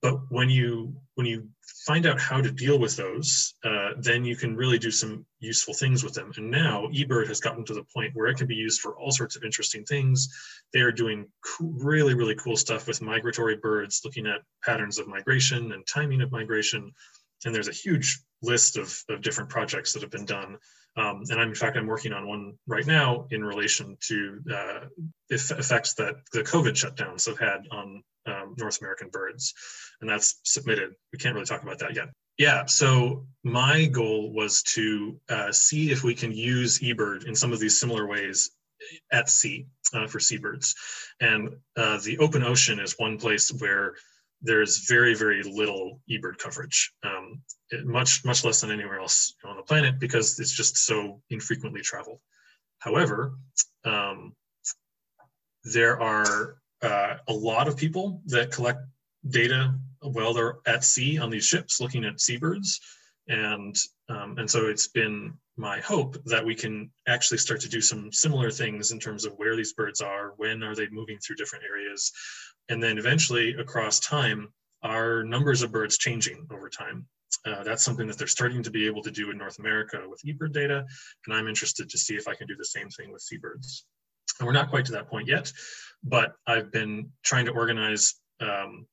[0.00, 1.48] But when you when you
[1.84, 5.74] find out how to deal with those, uh, then you can really do some useful
[5.74, 6.32] things with them.
[6.36, 9.10] And now eBird has gotten to the point where it can be used for all
[9.10, 10.28] sorts of interesting things.
[10.72, 15.08] They are doing cool, really, really cool stuff with migratory birds, looking at patterns of
[15.08, 16.92] migration and timing of migration.
[17.44, 20.58] And there's a huge list of, of different projects that have been done.
[20.98, 24.80] Um, and I'm, in fact, I'm working on one right now in relation to uh,
[25.30, 29.54] effects that the COVID shutdowns have had on um, North American birds,
[30.00, 30.94] and that's submitted.
[31.12, 32.08] We can't really talk about that yet.
[32.36, 37.52] Yeah, so my goal was to uh, see if we can use eBird in some
[37.52, 38.50] of these similar ways
[39.12, 40.74] at sea uh, for seabirds.
[41.20, 43.94] And uh, the open ocean is one place where
[44.42, 49.56] there's very, very little eBird coverage, um, it, much, much less than anywhere else on
[49.56, 52.20] the planet because it's just so infrequently traveled.
[52.78, 53.34] However,
[53.84, 54.34] um,
[55.64, 58.80] there are uh, a lot of people that collect
[59.28, 62.80] data while they're at sea on these ships looking at seabirds.
[63.26, 63.76] And,
[64.08, 68.12] um, and so it's been my hope that we can actually start to do some
[68.12, 71.64] similar things in terms of where these birds are, when are they moving through different
[71.64, 72.12] areas,
[72.68, 74.48] and then eventually across time,
[74.82, 77.06] are numbers of birds changing over time?
[77.44, 80.22] Uh, that's something that they're starting to be able to do in North America with
[80.24, 80.84] eBird data,
[81.26, 83.84] and I'm interested to see if I can do the same thing with seabirds.
[84.38, 85.52] And we're not quite to that point yet,
[86.04, 88.86] but I've been trying to organize um,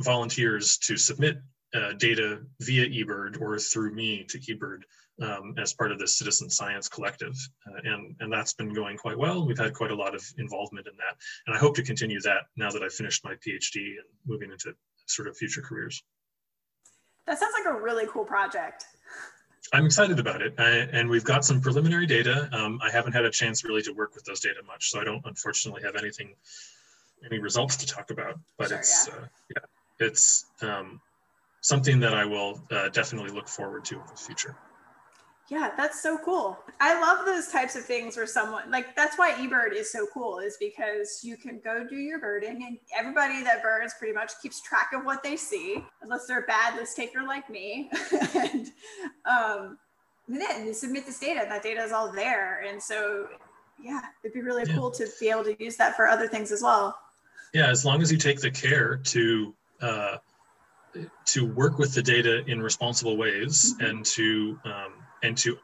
[0.00, 1.38] volunteers to submit
[1.74, 4.82] uh, data via eBird or through me to eBird
[5.20, 7.34] um, as part of the citizen science collective.
[7.66, 9.46] Uh, and, and that's been going quite well.
[9.46, 11.16] We've had quite a lot of involvement in that.
[11.46, 14.74] And I hope to continue that now that I've finished my PhD and moving into
[15.06, 16.02] sort of future careers.
[17.26, 18.84] That sounds like a really cool project.
[19.72, 22.48] I'm excited about it, I, and we've got some preliminary data.
[22.52, 25.04] Um, I haven't had a chance really to work with those data much, so I
[25.04, 26.34] don't unfortunately have anything,
[27.24, 28.38] any results to talk about.
[28.58, 29.14] But sure, it's yeah.
[29.14, 31.00] Uh, yeah, it's um,
[31.60, 34.56] something that I will uh, definitely look forward to in the future.
[35.52, 36.58] Yeah, that's so cool.
[36.80, 40.38] I love those types of things where someone like that's why eBird is so cool
[40.38, 44.62] is because you can go do your birding and everybody that birds pretty much keeps
[44.62, 47.90] track of what they see, unless they're a bad list taker like me.
[48.34, 48.68] and
[49.26, 49.76] um,
[50.26, 51.44] then they submit this data.
[51.46, 53.28] That data is all there, and so
[53.78, 54.74] yeah, it'd be really yeah.
[54.74, 56.98] cool to be able to use that for other things as well.
[57.52, 59.54] Yeah, as long as you take the care to.
[59.82, 60.16] Uh,
[61.24, 63.86] to work with the data in responsible ways mm-hmm.
[63.86, 65.58] and to um, and to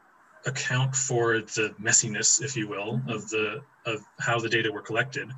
[0.45, 5.29] account for the messiness, if you will, of the of how the data were collected,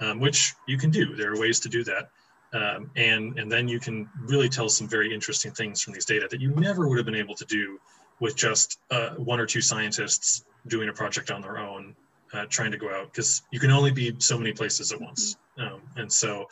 [0.00, 1.14] um, which you can do.
[1.14, 2.10] There are ways to do that,
[2.52, 6.26] um, and and then you can really tell some very interesting things from these data
[6.30, 7.78] that you never would have been able to do
[8.20, 11.94] with just uh, one or two scientists doing a project on their own,
[12.32, 15.36] uh, trying to go out because you can only be so many places at once,
[15.58, 15.74] mm-hmm.
[15.74, 16.46] um, and so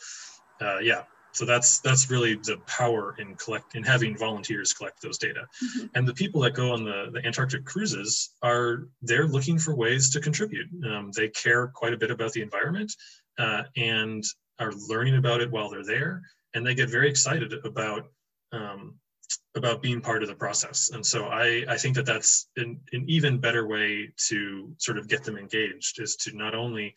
[0.61, 1.03] uh, yeah,
[1.37, 5.43] so that's that's really the power in collect in having volunteers collect those data.
[5.63, 5.85] Mm-hmm.
[5.93, 10.09] And the people that go on the, the Antarctic cruises are they're looking for ways
[10.13, 10.67] to contribute.
[10.91, 12.91] Um, they care quite a bit about the environment
[13.37, 14.23] uh, and
[14.57, 16.23] are learning about it while they're there.
[16.55, 18.07] And they get very excited about
[18.51, 18.95] um,
[19.55, 20.89] about being part of the process.
[20.91, 25.07] And so I, I think that that's an, an even better way to sort of
[25.07, 26.95] get them engaged is to not only,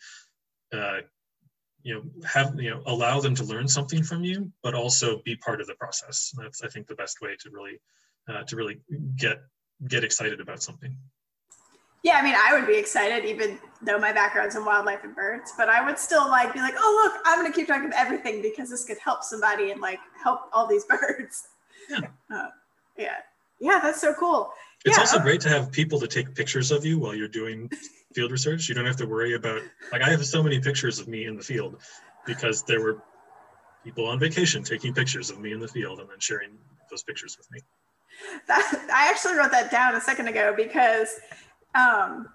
[0.72, 1.00] uh,
[1.82, 5.36] you know, have, you know, allow them to learn something from you, but also be
[5.36, 6.32] part of the process.
[6.36, 7.80] That's, I think, the best way to really,
[8.28, 8.80] uh, to really
[9.16, 9.42] get,
[9.88, 10.96] get excited about something.
[12.02, 15.52] Yeah, I mean, I would be excited even though my background's in wildlife and birds,
[15.58, 17.92] but I would still like be like, oh, look, I'm going to keep track of
[17.94, 21.48] everything because this could help somebody and like help all these birds.
[21.90, 22.00] Yeah.
[22.32, 22.48] Uh,
[22.96, 23.16] yeah.
[23.60, 24.50] Yeah, that's so cool.
[24.86, 25.02] It's yeah.
[25.02, 27.70] also great to have people to take pictures of you while you're doing
[28.14, 28.68] field research.
[28.68, 31.36] You don't have to worry about, like, I have so many pictures of me in
[31.36, 31.80] the field
[32.26, 33.02] because there were
[33.84, 36.50] people on vacation taking pictures of me in the field and then sharing
[36.90, 37.60] those pictures with me.
[38.46, 41.08] That, I actually wrote that down a second ago because
[41.74, 42.28] um,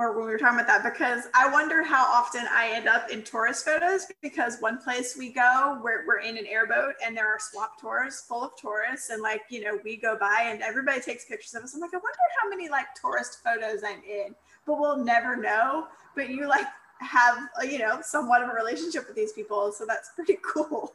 [0.00, 3.10] or when we were talking about that because I wonder how often I end up
[3.10, 7.26] in tourist photos because one place we go, we're, we're in an airboat and there
[7.26, 9.10] are swamp tours full of tourists.
[9.10, 11.74] And like, you know, we go by and everybody takes pictures of us.
[11.74, 14.34] I'm like, I wonder how many like tourist photos I'm in,
[14.70, 15.88] but we'll never know.
[16.14, 16.66] But you like
[17.00, 19.72] have, you know, somewhat of a relationship with these people.
[19.72, 20.94] So that's pretty cool.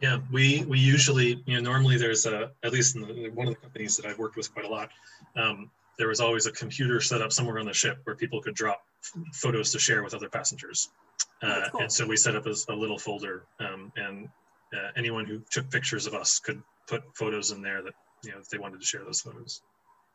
[0.00, 3.54] Yeah, we we usually, you know, normally there's a, at least in the, one of
[3.54, 4.90] the companies that I've worked with quite a lot,
[5.36, 8.54] um, there was always a computer set up somewhere on the ship where people could
[8.54, 8.84] drop
[9.32, 10.90] photos to share with other passengers.
[11.40, 11.82] Uh, cool.
[11.82, 14.28] And so we set up a, a little folder, um, and
[14.74, 18.38] uh, anyone who took pictures of us could put photos in there that you know
[18.38, 19.62] if they wanted to share those photos.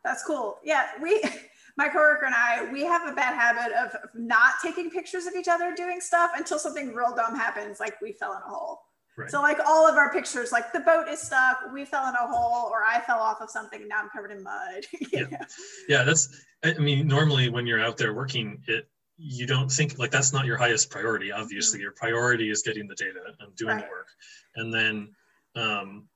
[0.04, 0.58] That's cool.
[0.64, 1.22] Yeah, we,
[1.78, 5.48] my coworker and I, we have a bad habit of not taking pictures of each
[5.48, 8.82] other doing stuff until something real dumb happens, like we fell in a hole.
[9.16, 9.30] Right.
[9.30, 12.28] So like all of our pictures, like the boat is stuck, we fell in a
[12.28, 14.86] hole, or I fell off of something and now I'm covered in mud.
[15.12, 15.26] yeah.
[15.88, 16.44] yeah, that's.
[16.64, 18.88] I mean, normally when you're out there working, it
[19.18, 21.32] you don't think like that's not your highest priority.
[21.32, 21.84] Obviously, mm-hmm.
[21.84, 23.86] your priority is getting the data and doing right.
[23.86, 24.08] the work,
[24.56, 25.16] and then
[25.56, 26.08] um,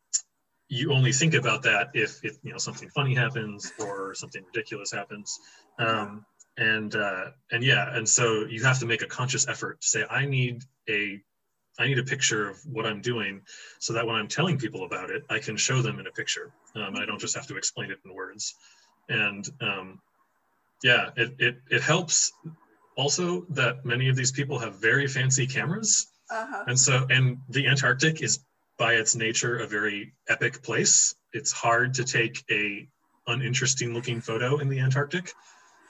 [0.72, 4.90] you only think about that if if you know something funny happens or something ridiculous
[4.92, 5.38] happens.
[5.78, 6.26] Um,
[6.58, 10.06] and uh, and yeah, and so you have to make a conscious effort to say,
[10.10, 11.22] I need a
[11.78, 13.42] I need a picture of what I'm doing
[13.80, 16.54] so that when I'm telling people about it, I can show them in a picture.
[16.76, 18.56] Um, I don't just have to explain it in words.
[19.10, 20.00] And um,
[20.84, 22.32] yeah, it, it, it helps
[22.96, 26.08] also that many of these people have very fancy cameras.
[26.30, 26.64] Uh-huh.
[26.68, 28.40] And so, and the Antarctic is
[28.82, 31.13] by its nature a very epic place.
[31.34, 32.88] It's hard to take a
[33.28, 35.32] uninteresting looking photo in the Antarctic.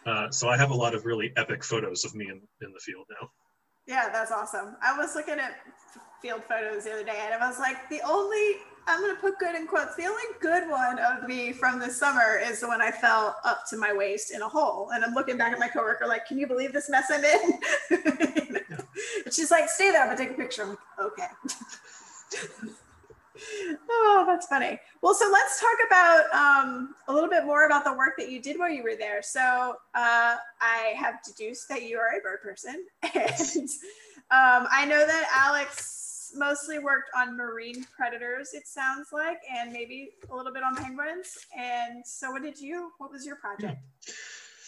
[0.06, 2.80] Uh, so I have a lot of really epic photos of me in, in the
[2.82, 3.30] field now.
[3.88, 4.75] Yeah, that's awesome.
[4.84, 5.56] I was looking at
[6.21, 9.39] field photos the other day and I was like, the only, I'm going to put
[9.39, 12.82] good in quotes, the only good one of me from this summer is the one
[12.82, 14.89] I fell up to my waist in a hole.
[14.93, 17.60] And I'm looking back at my coworker, like, can you believe this mess I'm in?
[19.25, 20.63] and she's like, stay there, I'm going to take a picture.
[20.63, 22.67] I'm like, okay.
[23.89, 24.80] oh, that's funny.
[25.01, 28.41] Well, so let's talk about um, a little bit more about the work that you
[28.41, 29.21] did while you were there.
[29.21, 33.69] So uh, I have deduced that you are a bird person, and
[34.32, 38.54] um, I know that Alex mostly worked on marine predators.
[38.54, 41.38] It sounds like, and maybe a little bit on penguins.
[41.58, 42.91] And so, what did you?
[42.97, 43.80] What was your project?
[44.08, 44.13] Yeah.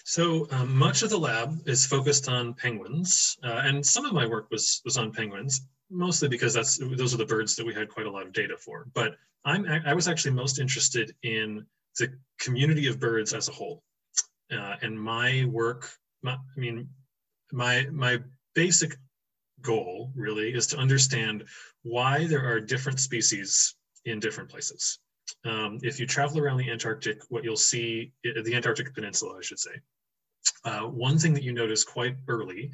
[0.06, 4.26] So um, much of the lab is focused on penguins, uh, and some of my
[4.26, 5.62] work was was on penguins
[5.94, 8.58] mostly because that's those are the birds that we had quite a lot of data
[8.58, 8.88] for.
[8.94, 11.66] But I'm I was actually most interested in
[12.00, 13.84] the community of birds as a whole,
[14.52, 15.90] uh, and my work.
[16.22, 16.90] My, I mean,
[17.52, 18.20] my my
[18.56, 18.96] basic
[19.62, 21.44] goal really is to understand
[21.84, 23.76] why there are different species
[24.06, 25.00] in different places.
[25.46, 29.60] Um, if you travel around the Antarctic, what you'll see, the Antarctic Peninsula, I should
[29.60, 29.72] say,
[30.66, 32.72] uh, one thing that you notice quite early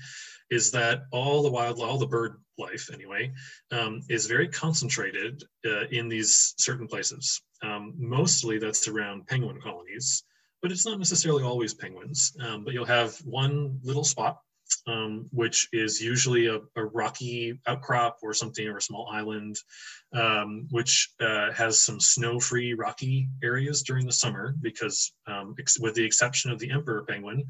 [0.50, 3.32] is that all the wild, all the bird life anyway,
[3.72, 7.42] um, is very concentrated uh, in these certain places.
[7.64, 10.24] Um, mostly that's around penguin colonies,
[10.62, 12.36] but it's not necessarily always penguins.
[12.40, 14.40] Um, but you'll have one little spot,
[14.88, 19.56] um, which is usually a, a, rocky outcrop or something, or a small island,
[20.14, 26.06] um, which uh, has some snow-free rocky areas during the summer, because um, with the
[26.06, 27.46] exception of the emperor penguin,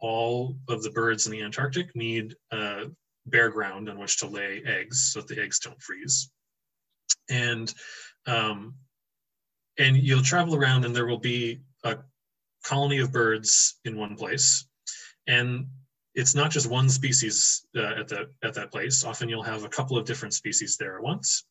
[0.00, 2.84] all of the birds in the Antarctic need uh,
[3.26, 6.30] bare ground on which to lay eggs so that the eggs don't freeze.
[7.28, 7.72] And
[8.26, 8.74] um,
[9.78, 11.98] and you'll travel around and there will be a
[12.64, 14.66] colony of birds in one place.
[15.26, 15.66] And
[16.14, 19.04] it's not just one species uh, at, the, at that place.
[19.04, 21.44] Often you'll have a couple of different species there at once.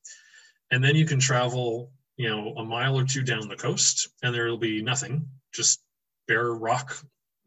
[0.71, 4.33] And then you can travel, you know, a mile or two down the coast and
[4.33, 5.81] there will be nothing, just
[6.27, 6.95] bare rock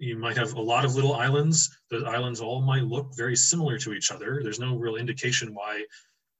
[0.02, 1.78] you might have a lot of little islands.
[1.90, 4.40] The islands all might look very similar to each other.
[4.42, 5.84] There's no real indication why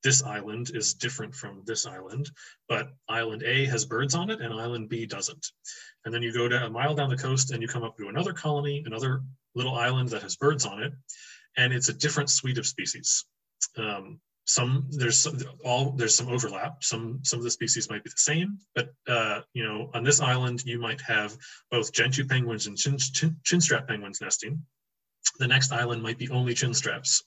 [0.02, 2.30] this island is different from this island,
[2.68, 5.46] but island A has birds on it and island B doesn't.
[6.04, 8.08] And then you go to a mile down the coast and you come up to
[8.08, 9.22] another colony, another
[9.54, 10.92] little island that has birds on it,
[11.56, 13.24] and it's a different suite of species.
[13.76, 16.82] Um, some there's some, all there's some overlap.
[16.82, 20.20] Some some of the species might be the same, but uh, you know on this
[20.20, 21.36] island you might have
[21.70, 24.60] both gentoo penguins and chin, chin, chinstrap penguins nesting.
[25.38, 27.22] The next island might be only chinstraps,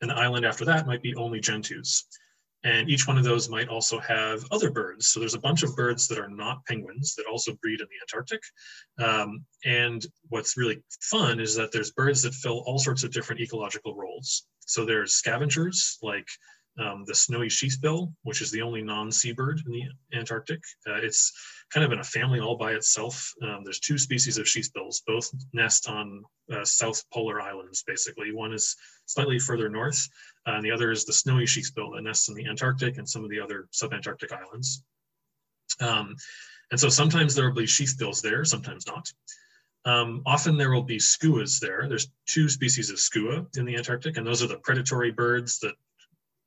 [0.00, 2.04] and the island after that might be only gentoos.
[2.62, 5.08] And each one of those might also have other birds.
[5.08, 8.02] So there's a bunch of birds that are not penguins that also breed in the
[8.02, 8.42] Antarctic.
[8.98, 13.40] Um, and what's really fun is that there's birds that fill all sorts of different
[13.40, 14.46] ecological roles.
[14.66, 16.28] So there's scavengers like
[16.80, 19.82] um, the snowy sheathbill, which is the only non-seabird in the
[20.16, 20.62] Antarctic.
[20.88, 21.32] Uh, it's
[21.72, 23.32] kind of in a family all by itself.
[23.42, 28.32] Um, there's two species of sheathbills, both nest on uh, south polar islands, basically.
[28.32, 30.08] One is slightly further north,
[30.46, 33.24] uh, and the other is the snowy sheathbill that nests in the Antarctic and some
[33.24, 34.82] of the other subantarctic islands.
[35.80, 36.16] Um,
[36.70, 39.12] and so sometimes there will be sheathbills there, sometimes not.
[39.84, 41.86] Um, often there will be skuas there.
[41.88, 45.74] There's two species of skua in the Antarctic, and those are the predatory birds that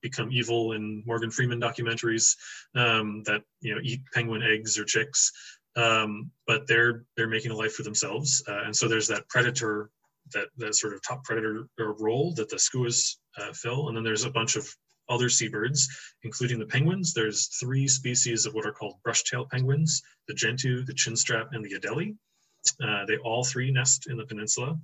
[0.04, 2.36] become evil in Morgan Freeman documentaries
[2.76, 5.32] um, that you know eat penguin eggs or chicks,
[5.76, 9.90] um, but they're they're making a life for themselves, uh, and so there's that predator
[10.34, 14.26] that that sort of top predator role that the skuas uh, fill, and then there's
[14.26, 14.68] a bunch of
[15.10, 15.90] other seabirds,
[16.24, 17.14] including the penguins.
[17.14, 21.80] There's three species of what are called brush-tailed penguins: the gentoo, the chinstrap, and the
[21.80, 22.16] adelie.
[22.82, 24.78] Uh, they all three nest in the peninsula.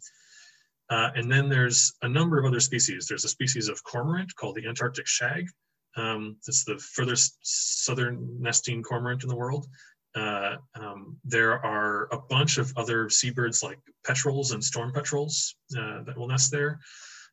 [0.89, 3.05] Uh, and then there's a number of other species.
[3.07, 5.47] There's a species of cormorant called the Antarctic shag.
[5.95, 9.67] Um, it's the furthest southern nesting cormorant in the world.
[10.15, 16.01] Uh, um, there are a bunch of other seabirds like petrels and storm petrels uh,
[16.03, 16.79] that will nest there.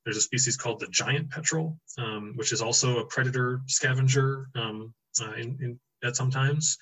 [0.05, 4.95] There's a species called the giant petrel, um, which is also a predator scavenger um,
[5.21, 6.77] uh, in, in, at sometimes.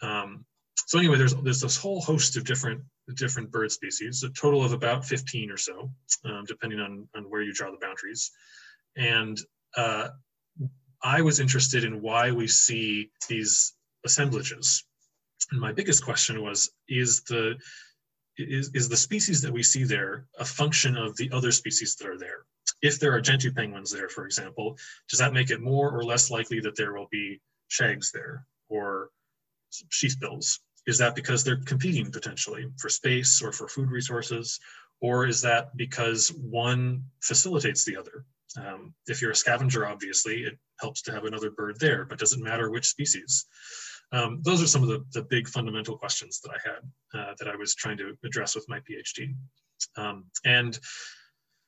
[0.00, 0.44] Um,
[0.86, 2.80] so anyway, there's there's this whole host of different
[3.12, 5.90] different bird species, a total of about 15 or so,
[6.24, 8.30] um, depending on, on where you draw the boundaries.
[8.96, 9.38] And
[9.76, 10.08] uh,
[11.02, 13.74] I was interested in why we see these
[14.06, 14.84] assemblages.
[15.52, 17.56] And my biggest question was, is the,
[18.38, 22.08] is, is the species that we see there a function of the other species that
[22.08, 22.46] are there?
[22.80, 24.78] If there are gentoo penguins there, for example,
[25.10, 29.10] does that make it more or less likely that there will be shags there or
[29.90, 34.60] sheathbills is that because they're competing potentially for space or for food resources?
[35.00, 38.24] Or is that because one facilitates the other?
[38.56, 42.32] Um, if you're a scavenger, obviously, it helps to have another bird there, but does
[42.32, 43.46] it matter which species?
[44.12, 47.48] Um, those are some of the, the big fundamental questions that I had uh, that
[47.48, 49.34] I was trying to address with my PhD.
[49.96, 50.78] Um, and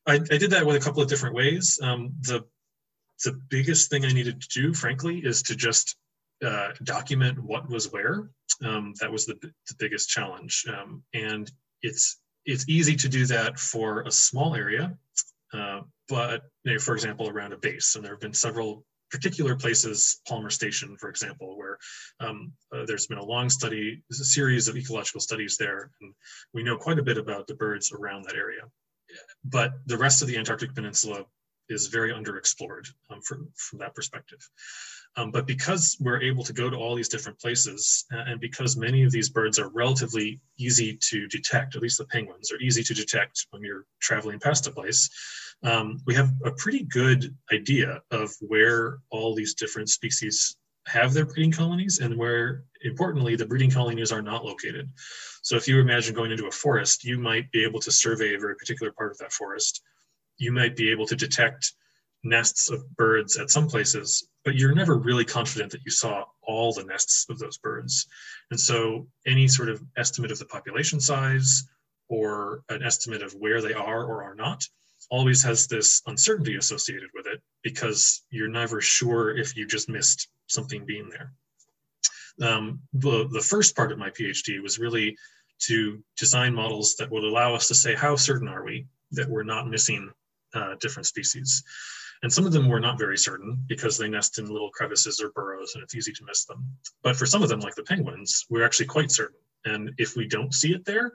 [0.06, 1.80] I, I, did that with a couple of different ways.
[1.82, 2.44] Um, the,
[3.24, 5.96] the biggest thing I needed to do, frankly, is to just
[6.44, 8.30] uh, document what was where.
[8.64, 10.64] Um, that was the, the biggest challenge.
[10.68, 11.50] Um, and
[11.82, 14.96] it's, it's easy to do that for a small area,
[15.52, 17.94] uh, but you know, for example, around a base.
[17.94, 21.78] And there have been several particular places, Palmer Station, for example, where
[22.20, 26.14] um, uh, there's been a long study, a series of ecological studies there, and
[26.54, 28.62] we know quite a bit about the birds around that area.
[29.44, 31.24] But the rest of the Antarctic Peninsula
[31.68, 34.38] is very underexplored um, from, from that perspective.
[35.18, 39.02] Um, but because we're able to go to all these different places, and because many
[39.02, 42.92] of these birds are relatively easy to detect, at least the penguins are easy to
[42.92, 45.08] detect when you're traveling past a place,
[45.62, 51.26] um, we have a pretty good idea of where all these different species have their
[51.26, 54.88] breeding colonies and where, importantly, the breeding colonies are not located.
[55.42, 58.38] So if you imagine going into a forest, you might be able to survey a
[58.38, 59.82] very particular part of that forest.
[60.38, 61.72] You might be able to detect
[62.22, 66.72] nests of birds at some places, but you're never really confident that you saw all
[66.72, 68.06] the nests of those birds.
[68.50, 71.64] And so any sort of estimate of the population size
[72.08, 74.64] or an estimate of where they are or are not
[75.10, 80.28] always has this uncertainty associated with it because you're never sure if you just missed
[80.48, 81.32] something being there.
[82.48, 85.16] Um, the, the first part of my PhD was really
[85.60, 89.42] to design models that would allow us to say how certain are we that we're
[89.42, 90.10] not missing
[90.56, 91.62] uh, different species.
[92.22, 95.30] And some of them were not very certain because they nest in little crevices or
[95.30, 96.64] burrows and it's easy to miss them.
[97.02, 99.38] But for some of them, like the penguins, we're actually quite certain.
[99.64, 101.12] And if we don't see it there,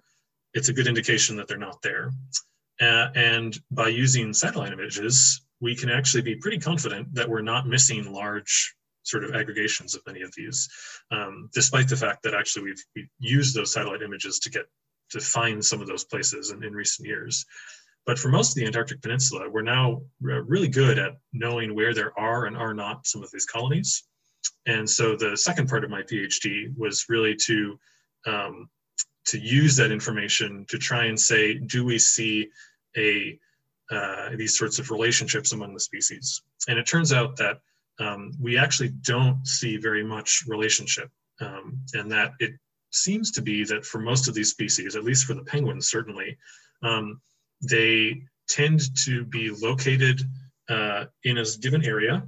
[0.53, 2.11] it's a good indication that they're not there.
[2.79, 7.67] Uh, and by using satellite images, we can actually be pretty confident that we're not
[7.67, 10.69] missing large sort of aggregations of many of these,
[11.11, 14.65] um, despite the fact that actually we've, we've used those satellite images to get
[15.11, 17.45] to find some of those places in, in recent years.
[18.05, 22.17] But for most of the Antarctic Peninsula, we're now really good at knowing where there
[22.19, 24.03] are and are not some of these colonies.
[24.65, 27.79] And so the second part of my PhD was really to
[28.25, 28.69] um,
[29.27, 32.49] to use that information to try and say, do we see
[32.97, 33.37] a
[33.91, 36.41] uh, these sorts of relationships among the species?
[36.67, 37.59] And it turns out that
[37.99, 42.53] um, we actually don't see very much relationship, um, and that it
[42.91, 46.37] seems to be that for most of these species, at least for the penguins, certainly,
[46.83, 47.21] um,
[47.61, 50.21] they tend to be located
[50.69, 52.27] uh, in a given area,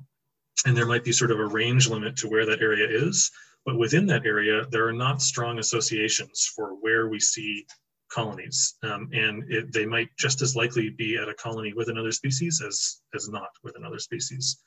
[0.66, 3.32] and there might be sort of a range limit to where that area is.
[3.66, 7.66] But within that area, there are not strong associations for where we see
[8.12, 8.76] colonies.
[8.84, 12.62] Um, and it, they might just as likely be at a colony with another species
[12.66, 14.60] as, as not with another species.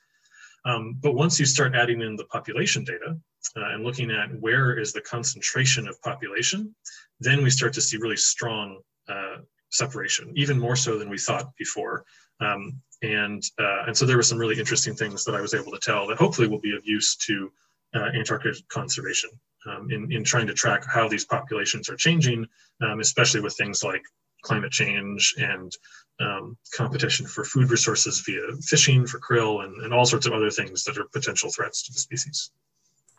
[0.64, 3.16] Um, but once you start adding in the population data
[3.56, 6.74] uh, and looking at where is the concentration of population,
[7.20, 9.36] then we start to see really strong uh,
[9.70, 12.04] separation, even more so than we thought before.
[12.40, 15.72] Um, and, uh, and so there were some really interesting things that I was able
[15.72, 17.52] to tell that hopefully will be of use to
[17.94, 19.30] uh, Antarctic conservation
[19.66, 22.46] um, in, in trying to track how these populations are changing,
[22.82, 24.02] um, especially with things like
[24.42, 25.72] climate change and
[26.20, 30.50] um, competition for food resources via fishing for krill and, and all sorts of other
[30.50, 32.50] things that are potential threats to the species.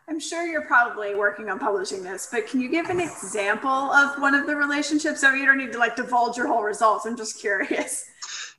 [0.08, 4.20] I'm sure you're probably working on publishing this, but can you give an example of
[4.20, 5.20] one of the relationships?
[5.20, 7.04] So you don't need to like divulge your whole results.
[7.04, 8.06] I'm just curious.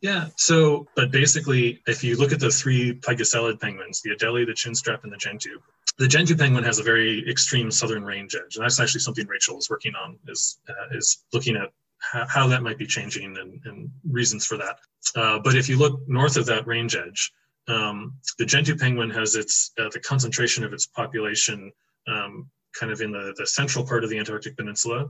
[0.02, 0.28] Yeah.
[0.38, 5.04] So, but basically, if you look at the three pygoscelid penguins, the Adelie, the chinstrap,
[5.04, 5.60] and the gentoo,
[5.97, 9.58] the gentoo penguin has a very extreme southern range edge, and that's actually something Rachel
[9.58, 10.18] is working on.
[10.28, 14.56] Is uh, is looking at how, how, that might be changing and, and reasons for
[14.56, 14.80] that.
[15.16, 17.34] Uh, but if you look north of that range edge,
[17.68, 21.72] um, the gentoo penguin has its uh, the concentration of its population
[22.07, 22.49] um,
[22.80, 25.07] kind of in the, the central part of the Antarctic Peninsula.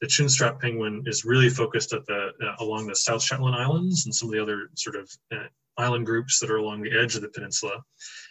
[0.00, 4.14] The chinstrap penguin is really focused at the uh, along the South Shetland Islands and
[4.14, 5.46] some of the other sort of uh,
[5.76, 7.82] island groups that are along the edge of the peninsula.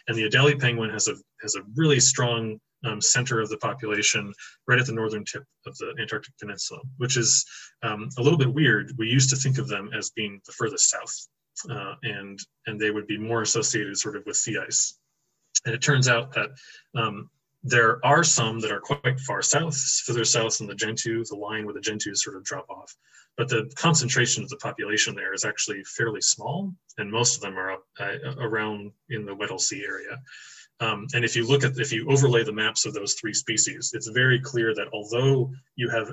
[0.06, 4.32] And the Adelie penguin has a has a really strong um, center of the population
[4.66, 7.44] right at the northern tip of the Antarctic Peninsula, which is
[7.82, 8.92] um, a little bit weird.
[8.98, 11.28] We used to think of them as being the furthest south,
[11.70, 14.98] uh, and and they would be more associated sort of with sea ice.
[15.64, 16.50] And it turns out that
[16.94, 17.30] um,
[17.62, 21.64] there are some that are quite far south, further south than the Gentoo, the line
[21.64, 22.94] where the Gentoo sort of drop off.
[23.36, 27.58] But the concentration of the population there is actually fairly small, and most of them
[27.58, 30.18] are up uh, around in the Weddell Sea area.
[30.80, 33.92] Um, and if you look at, if you overlay the maps of those three species,
[33.94, 36.12] it's very clear that although you have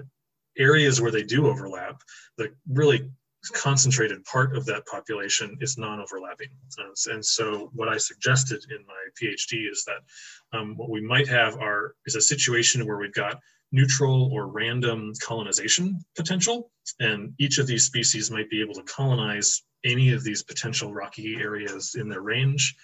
[0.58, 2.02] areas where they do overlap,
[2.38, 3.10] the really
[3.50, 6.50] concentrated part of that population is non-overlapping.
[6.80, 11.28] Uh, and so what I suggested in my PhD is that um, what we might
[11.28, 13.40] have are is a situation where we've got
[13.72, 19.64] neutral or random colonization potential, and each of these species might be able to colonize
[19.84, 22.76] any of these potential rocky areas in their range.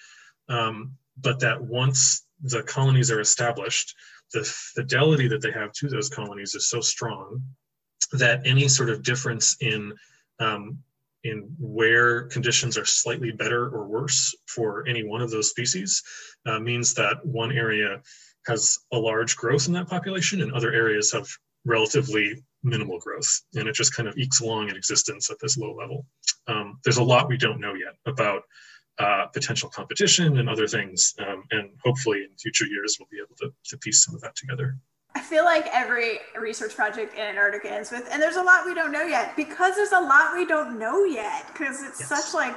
[0.50, 3.96] Um, but that once the colonies are established,
[4.34, 7.42] the fidelity that they have to those colonies is so strong
[8.14, 9.94] that any sort of difference in
[10.42, 10.80] um,
[11.24, 16.02] in where conditions are slightly better or worse for any one of those species
[16.48, 18.02] uh, means that one area
[18.48, 21.28] has a large growth in that population and other areas have
[21.64, 23.42] relatively minimal growth.
[23.56, 26.06] And it just kind of ekes along in existence at this low level.
[26.48, 28.44] Um, there's a lot we don't know yet about
[28.98, 33.36] uh, potential competition and other things um, and hopefully in future years we'll be able
[33.38, 34.78] to, to piece some of that together
[35.14, 38.74] I feel like every research project in Antarctica ends with, and there's a lot we
[38.74, 42.10] don't know yet because there's a lot we don't know yet because it's yes.
[42.10, 42.56] such like,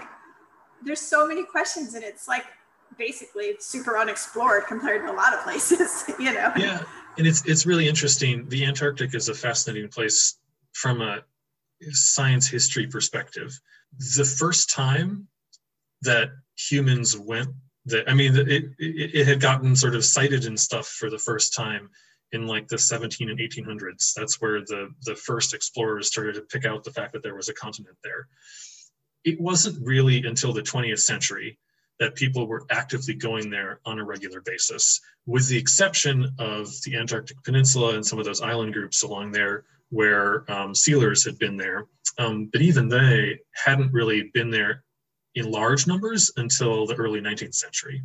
[0.83, 2.45] there's so many questions and it's like
[2.97, 6.53] basically super unexplored compared to a lot of places, you know?
[6.57, 6.83] Yeah.
[7.19, 8.49] And it's, it's really interesting.
[8.49, 10.39] The Antarctic is a fascinating place
[10.73, 11.23] from a
[11.91, 13.59] science history perspective.
[14.17, 15.27] The first time
[16.03, 17.51] that humans went
[17.87, 21.19] that, I mean, it, it, it had gotten sort of sighted and stuff for the
[21.19, 21.91] first time
[22.35, 24.13] in like the 17 and 1800s.
[24.15, 27.49] That's where the, the first explorers started to pick out the fact that there was
[27.49, 28.29] a continent there.
[29.25, 31.59] It wasn't really until the 20th century
[32.01, 36.97] that people were actively going there on a regular basis, with the exception of the
[36.97, 41.57] Antarctic Peninsula and some of those island groups along there where um, sealers had been
[41.57, 41.87] there.
[42.19, 44.83] Um, but even they hadn't really been there
[45.37, 48.03] in large numbers until the early 19th century.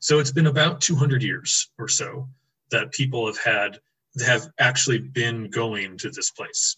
[0.00, 2.28] So it's been about 200 years or so
[2.72, 3.78] that people have had
[4.26, 6.76] have actually been going to this place.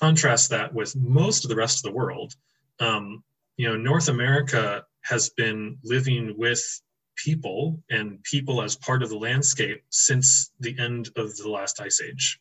[0.00, 2.34] Contrast that with most of the rest of the world.
[2.78, 3.24] Um,
[3.56, 6.62] you know, North America has been living with
[7.16, 12.00] people and people as part of the landscape since the end of the last ice
[12.00, 12.38] age.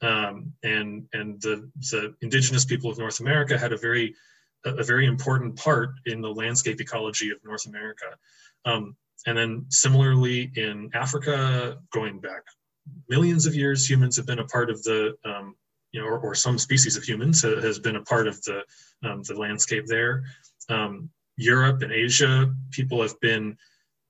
[0.00, 4.14] Um, and and the, the indigenous people of North America had a very
[4.64, 8.06] a very important part in the landscape ecology of North America.
[8.64, 12.42] Um, and then similarly in Africa, going back
[13.08, 15.54] millions of years, humans have been a part of the, um,
[15.92, 18.62] you know, or, or, some species of humans has been a part of the,
[19.04, 20.24] um, the landscape there.
[20.68, 23.56] Um, Europe and Asia, people have been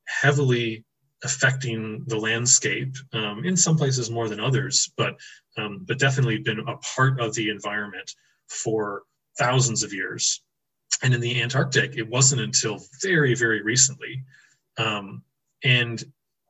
[0.06, 0.84] heavily
[1.24, 5.16] affecting the landscape um, in some places more than others, but
[5.58, 8.10] um, but definitely been a part of the environment
[8.48, 9.02] for
[9.38, 10.42] thousands of years.
[11.02, 14.22] And in the Antarctic, it wasn't until very very recently.
[14.78, 15.22] Um,
[15.64, 16.04] and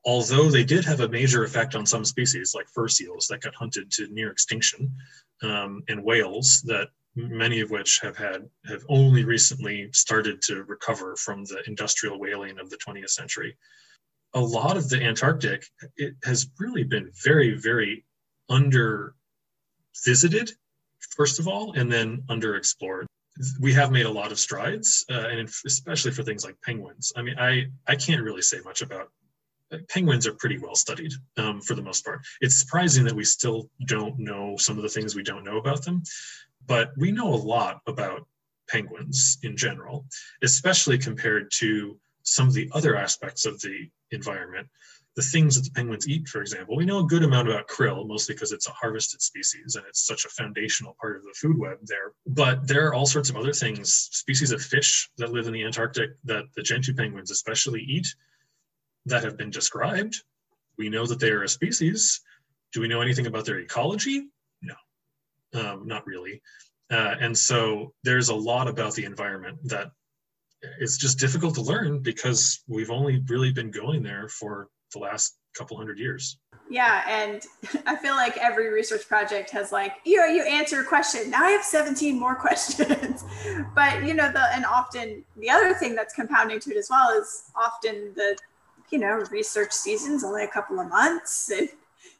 [0.04, 3.54] although they did have a major effect on some species, like fur seals that got
[3.54, 4.94] hunted to near extinction,
[5.42, 11.16] um, and whales that many of which have had have only recently started to recover
[11.16, 13.56] from the industrial whaling of the 20th century
[14.36, 15.66] a lot of the Antarctic
[15.96, 18.04] it has really been very, very
[18.50, 19.14] under
[20.04, 20.52] visited,
[21.16, 23.06] first of all, and then underexplored.
[23.60, 27.12] We have made a lot of strides, uh, and especially for things like penguins.
[27.16, 29.10] I mean, I I can't really say much about
[29.72, 32.20] uh, penguins are pretty well studied um, for the most part.
[32.40, 35.84] It's surprising that we still don't know some of the things we don't know about
[35.84, 36.02] them,
[36.66, 38.26] but we know a lot about
[38.68, 40.06] penguins in general,
[40.42, 44.68] especially compared to some of the other aspects of the environment.
[45.16, 48.06] The things that the penguins eat, for example, we know a good amount about krill,
[48.06, 51.58] mostly because it's a harvested species and it's such a foundational part of the food
[51.58, 52.12] web there.
[52.26, 55.64] But there are all sorts of other things, species of fish that live in the
[55.64, 58.06] Antarctic that the gentoo penguins especially eat
[59.06, 60.22] that have been described.
[60.76, 62.20] We know that they are a species.
[62.72, 64.28] Do we know anything about their ecology?
[64.60, 64.74] No,
[65.54, 66.42] um, not really.
[66.90, 69.90] Uh, and so there's a lot about the environment that
[70.78, 75.36] it's just difficult to learn because we've only really been going there for the last
[75.56, 76.38] couple hundred years.
[76.68, 77.42] Yeah, and
[77.86, 81.30] I feel like every research project has like, you know, you answer a question.
[81.30, 83.24] Now I have 17 more questions.
[83.74, 87.10] but you know, the and often the other thing that's compounding to it as well
[87.18, 88.36] is often the,
[88.90, 91.50] you know, research season's only a couple of months.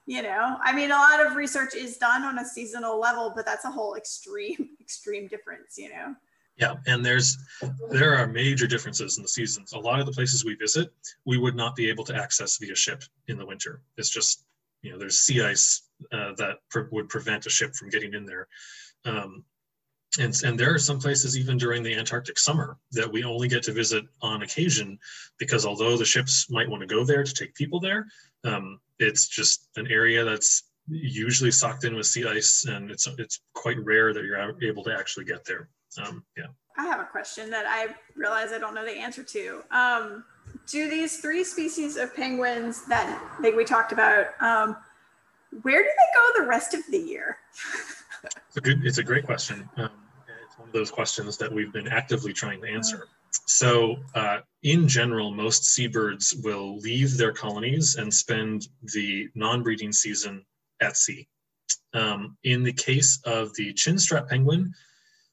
[0.09, 3.33] And, you know, I mean, a lot of research is done on a seasonal level,
[3.35, 6.15] but that's a whole extreme, extreme difference, you know.
[6.57, 7.37] Yeah, and there's
[7.91, 9.73] there are major differences in the seasons.
[9.73, 10.91] A lot of the places we visit,
[11.27, 13.83] we would not be able to access via ship in the winter.
[13.99, 14.45] It's just
[14.83, 15.83] you know there's sea ice
[16.13, 18.49] uh, that pre- would prevent a ship from getting in there.
[19.05, 19.45] Um,
[20.19, 23.63] and, and there are some places even during the Antarctic summer that we only get
[23.65, 24.99] to visit on occasion
[25.39, 28.07] because although the ships might want to go there to take people there,
[28.45, 33.41] um, it's just an area that's usually socked in with sea ice and it's it's
[33.55, 35.69] quite rare that you're able to actually get there.
[35.99, 36.47] Um, yeah.
[36.79, 39.63] I have a question that I realize I don't know the answer to.
[39.71, 40.25] Um,
[40.67, 44.77] do these three species of penguins that like we talked about, um,
[45.63, 47.39] where do they go the rest of the year?
[48.25, 49.69] it's a good, it's a great question.
[49.77, 49.91] Um,
[50.47, 53.09] it's one of those questions that we've been actively trying to answer.
[53.47, 60.45] So, uh, in general, most seabirds will leave their colonies and spend the non-breeding season
[60.81, 61.29] at sea.
[61.93, 64.73] Um, in the case of the chinstrap penguin,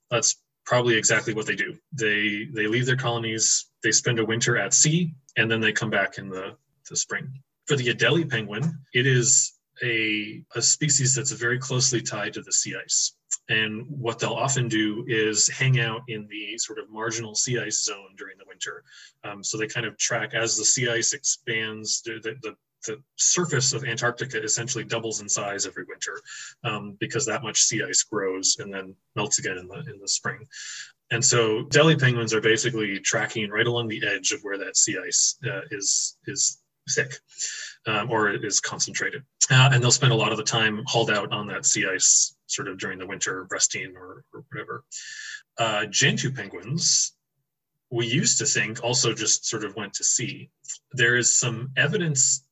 [0.09, 0.35] that's
[0.65, 1.75] probably exactly what they do.
[1.91, 5.89] They they leave their colonies, they spend a winter at sea, and then they come
[5.89, 6.55] back in the,
[6.89, 7.41] the spring.
[7.67, 9.53] For the Adelie penguin, it is
[9.83, 13.15] a, a species that's very closely tied to the sea ice.
[13.49, 17.83] And what they'll often do is hang out in the sort of marginal sea ice
[17.83, 18.83] zone during the winter.
[19.23, 22.55] Um, so they kind of track as the sea ice expands, the, the,
[22.85, 26.21] the surface of Antarctica essentially doubles in size every winter
[26.63, 30.07] um, because that much sea ice grows and then melts again in the in the
[30.07, 30.47] spring.
[31.11, 34.97] And so Adelie penguins are basically tracking right along the edge of where that sea
[35.05, 36.59] ice uh, is is
[36.89, 37.13] thick
[37.85, 39.23] um, or is concentrated.
[39.49, 42.35] Uh, and they'll spend a lot of the time hauled out on that sea ice
[42.47, 44.83] sort of during the winter resting or, or whatever.
[45.57, 47.13] Uh, Gentoo penguins,
[47.89, 50.49] we used to think also just sort of went to sea.
[50.93, 52.43] There is some evidence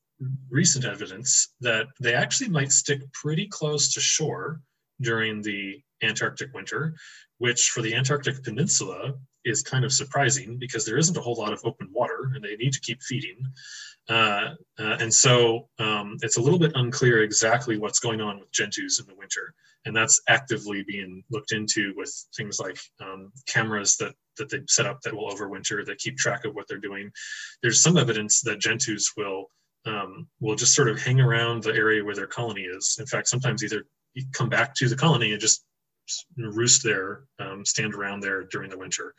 [0.49, 4.61] recent evidence that they actually might stick pretty close to shore
[5.01, 6.95] during the Antarctic winter,
[7.37, 9.13] which for the Antarctic Peninsula
[9.45, 12.55] is kind of surprising because there isn't a whole lot of open water and they
[12.55, 13.37] need to keep feeding.
[14.09, 18.51] Uh, uh, and so um, it's a little bit unclear exactly what's going on with
[18.51, 19.53] gentoos in the winter.
[19.85, 24.85] And that's actively being looked into with things like um, cameras that, that they set
[24.85, 27.11] up that will overwinter, that keep track of what they're doing.
[27.63, 29.47] There's some evidence that gentoos will
[29.85, 32.97] um, will just sort of hang around the area where their colony is.
[32.99, 33.85] In fact, sometimes either
[34.33, 35.65] come back to the colony and just
[36.37, 39.15] roost there, um, stand around there during the winter.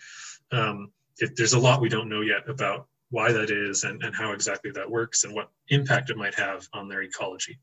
[0.50, 0.92] Um,
[1.36, 4.70] there's a lot we don't know yet about why that is and, and how exactly
[4.72, 7.58] that works and what impact it might have on their ecology.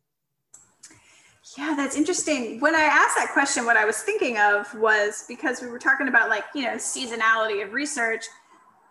[1.58, 2.60] Yeah, that's interesting.
[2.60, 6.08] When I asked that question, what I was thinking of was because we were talking
[6.08, 8.26] about like, you know, seasonality of research.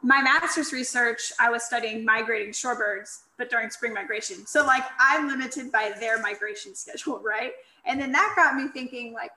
[0.02, 4.44] My master's research, I was studying migrating shorebirds, but during spring migration.
[4.46, 7.52] So like I'm limited by their migration schedule, right?
[7.86, 9.30] And then that got me thinking like,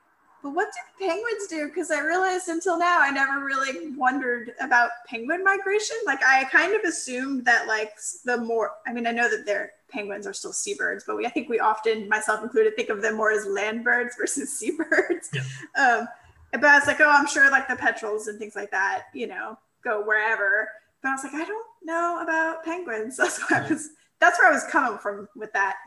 [0.43, 1.67] but what do penguins do?
[1.67, 5.95] Because I realized until now I never really wondered about penguin migration.
[6.03, 7.93] Like I kind of assumed that like
[8.25, 11.29] the more I mean I know that they're penguins are still seabirds, but we I
[11.29, 15.29] think we often, myself included, think of them more as land birds versus seabirds.
[15.33, 15.43] Yeah.
[15.77, 16.07] Um,
[16.53, 19.27] but I was like, oh, I'm sure like the petrels and things like that, you
[19.27, 20.69] know, go wherever.
[21.01, 23.17] But I was like, I don't know about penguins.
[23.17, 23.89] That's why I was.
[24.19, 25.77] That's where I was coming from with that.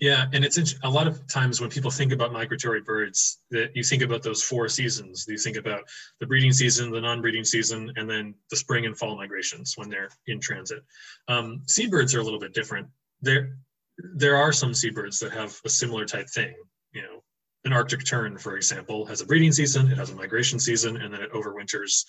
[0.00, 3.82] Yeah, and it's a lot of times when people think about migratory birds, that you
[3.82, 5.26] think about those four seasons.
[5.28, 5.82] You think about
[6.20, 10.10] the breeding season, the non-breeding season, and then the spring and fall migrations when they're
[10.26, 10.84] in transit.
[11.28, 12.88] Um, seabirds are a little bit different.
[13.20, 13.56] There,
[13.98, 16.54] there are some seabirds that have a similar type thing.
[16.92, 17.22] You know,
[17.64, 21.12] an Arctic tern, for example, has a breeding season, it has a migration season, and
[21.12, 22.04] then it overwinters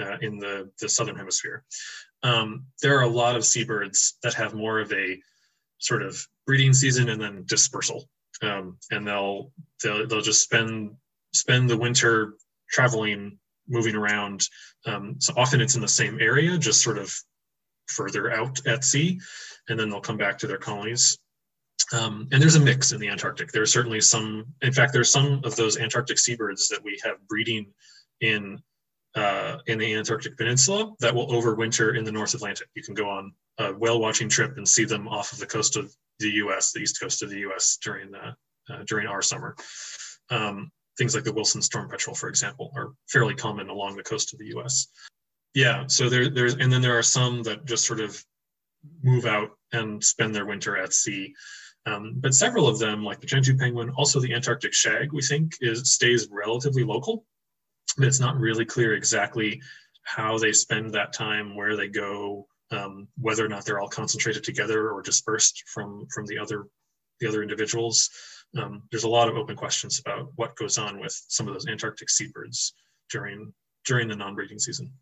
[0.00, 1.64] uh, in the, the southern hemisphere.
[2.22, 5.18] Um, there are a lot of seabirds that have more of a
[5.78, 8.08] sort of breeding season and then dispersal.
[8.42, 9.50] Um, and they'll,
[9.82, 10.92] they'll they'll just spend
[11.32, 12.34] spend the winter
[12.70, 13.38] traveling,
[13.68, 14.48] moving around.
[14.84, 17.14] Um, so often it's in the same area, just sort of
[17.88, 19.20] further out at sea,
[19.68, 21.18] and then they'll come back to their colonies.
[21.92, 23.52] Um, and there's a mix in the Antarctic.
[23.52, 27.72] There's certainly some, in fact, there's some of those Antarctic seabirds that we have breeding
[28.20, 28.58] in
[29.16, 32.68] uh, in the Antarctic Peninsula that will overwinter in the North Atlantic.
[32.74, 35.76] You can go on a whale watching trip and see them off of the coast
[35.76, 37.78] of the U.S., the east coast of the U.S.
[37.82, 38.32] during uh,
[38.70, 39.56] uh, during our summer.
[40.30, 44.32] Um, things like the Wilson storm petrel, for example, are fairly common along the coast
[44.32, 44.88] of the U.S.
[45.54, 48.22] Yeah, so there, there's and then there are some that just sort of
[49.02, 51.34] move out and spend their winter at sea.
[51.86, 55.54] Um, but several of them, like the Gentoo penguin, also the Antarctic shag, we think
[55.60, 57.24] is stays relatively local
[57.96, 59.60] but it's not really clear exactly
[60.04, 64.44] how they spend that time, where they go, um, whether or not they're all concentrated
[64.44, 66.66] together or dispersed from from the other
[67.20, 68.10] the other individuals.
[68.56, 71.66] Um, there's a lot of open questions about what goes on with some of those
[71.66, 72.74] Antarctic seabirds
[73.10, 73.52] during
[73.84, 74.92] during the non-breeding season.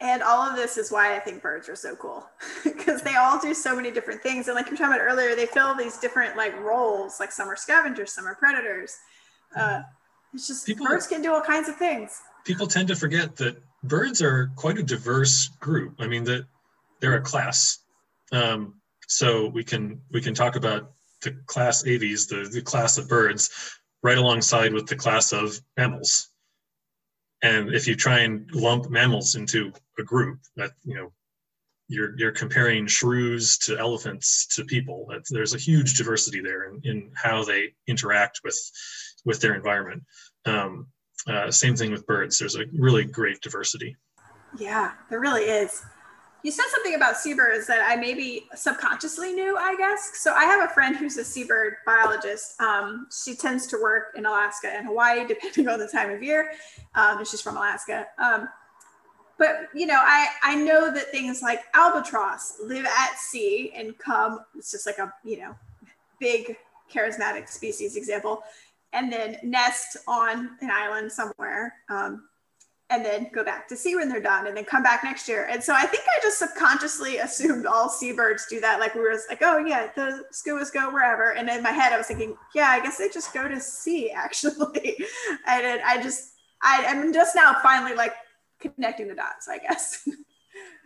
[0.00, 2.28] And all of this is why I think birds are so cool
[2.64, 4.46] because they all do so many different things.
[4.46, 7.48] And like you were talking about earlier, they fill these different like roles, like some
[7.48, 8.96] are scavengers, some are predators.
[9.56, 9.80] Uh,
[10.34, 12.20] it's just people, birds can do all kinds of things.
[12.44, 15.94] People tend to forget that birds are quite a diverse group.
[15.98, 16.46] I mean that
[17.00, 17.78] they're a class.
[18.32, 18.74] Um,
[19.06, 23.50] so we can we can talk about the class aves, the, the class of birds,
[24.02, 26.28] right alongside with the class of mammals.
[27.42, 31.12] And if you try and lump mammals into a group, that you know,
[31.88, 35.06] you're you're comparing shrews to elephants to people.
[35.08, 38.58] That, there's a huge diversity there in, in how they interact with
[39.28, 40.02] with their environment.
[40.46, 40.86] Um,
[41.28, 42.38] uh, same thing with birds.
[42.38, 43.94] There's a really great diversity.
[44.58, 45.84] Yeah, there really is.
[46.42, 50.12] You said something about seabirds that I maybe subconsciously knew, I guess.
[50.14, 52.58] So I have a friend who's a seabird biologist.
[52.60, 56.52] Um, she tends to work in Alaska and Hawaii, depending on the time of year.
[56.94, 58.06] Um, she's from Alaska.
[58.18, 58.48] Um,
[59.36, 64.40] but you know, I I know that things like albatross live at sea and come.
[64.56, 65.54] It's just like a you know,
[66.18, 66.56] big
[66.92, 68.42] charismatic species example
[68.92, 72.28] and then nest on an island somewhere um,
[72.90, 75.46] and then go back to sea when they're done and then come back next year.
[75.50, 78.80] And so I think I just subconsciously assumed all seabirds do that.
[78.80, 81.32] Like we were like, oh yeah, the skuas go wherever.
[81.34, 84.10] And in my head, I was thinking, yeah, I guess they just go to sea
[84.14, 84.96] actually.
[85.46, 86.32] and I just,
[86.62, 88.14] I, I'm just now finally like
[88.58, 90.08] connecting the dots, I guess.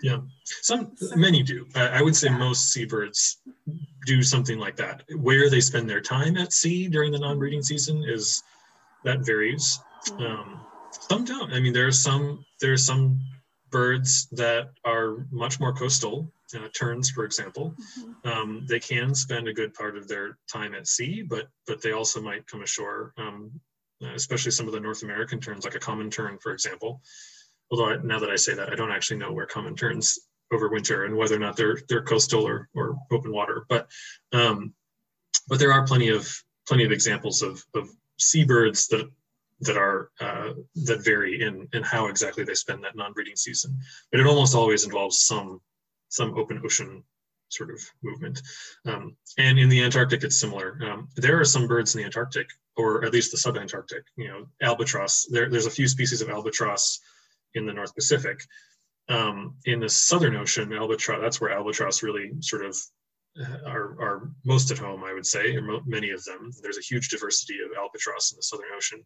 [0.02, 1.66] Yeah, some many do.
[1.74, 2.36] I, I would say yeah.
[2.36, 3.38] most seabirds
[4.06, 5.04] do something like that.
[5.16, 8.42] Where they spend their time at sea during the non-breeding season is
[9.04, 9.78] that varies.
[10.06, 10.22] Mm-hmm.
[10.22, 11.52] Um, some don't.
[11.52, 13.20] I mean, there are some there are some
[13.70, 16.30] birds that are much more coastal.
[16.54, 18.28] Uh, terns, for example, mm-hmm.
[18.28, 21.92] um, they can spend a good part of their time at sea, but but they
[21.92, 23.14] also might come ashore.
[23.16, 23.60] Um,
[24.14, 27.00] especially some of the North American terns, like a common tern, for example,
[27.70, 30.18] although I, now that I say that, I don't actually know where common terns
[30.52, 33.64] overwinter and whether or not they're they're coastal or, or open water.
[33.68, 33.88] But
[34.32, 34.74] um,
[35.48, 36.28] but there are plenty of
[36.66, 37.88] plenty of examples of, of
[38.18, 39.10] seabirds that
[39.60, 40.52] that are uh,
[40.86, 43.78] that vary in in how exactly they spend that non-breeding season.
[44.10, 45.60] But it almost always involves some
[46.08, 47.04] some open ocean
[47.48, 48.42] sort of movement.
[48.86, 50.78] Um, and in the Antarctic, it's similar.
[50.82, 54.02] Um, there are some birds in the Antarctic, or at least the subantarctic.
[54.16, 55.26] You know, albatross.
[55.30, 57.00] There, there's a few species of albatross
[57.54, 58.40] in the North Pacific.
[59.08, 62.76] Um, in the Southern Ocean, albatross, that's where albatross really sort of
[63.66, 66.50] are, are most at home, I would say, or mo- many of them.
[66.62, 69.04] There's a huge diversity of albatross in the Southern Ocean.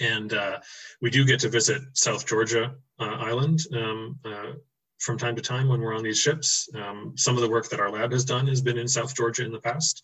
[0.00, 0.58] And uh,
[1.00, 4.52] we do get to visit South Georgia uh, Island um, uh,
[4.98, 6.68] from time to time when we're on these ships.
[6.74, 9.44] Um, some of the work that our lab has done has been in South Georgia
[9.44, 10.02] in the past.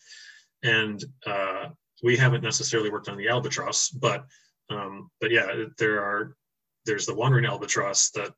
[0.63, 1.69] And uh,
[2.03, 4.27] we haven't necessarily worked on the albatross, but
[4.71, 6.37] um, but yeah, there are
[6.85, 8.33] there's the wandering albatross that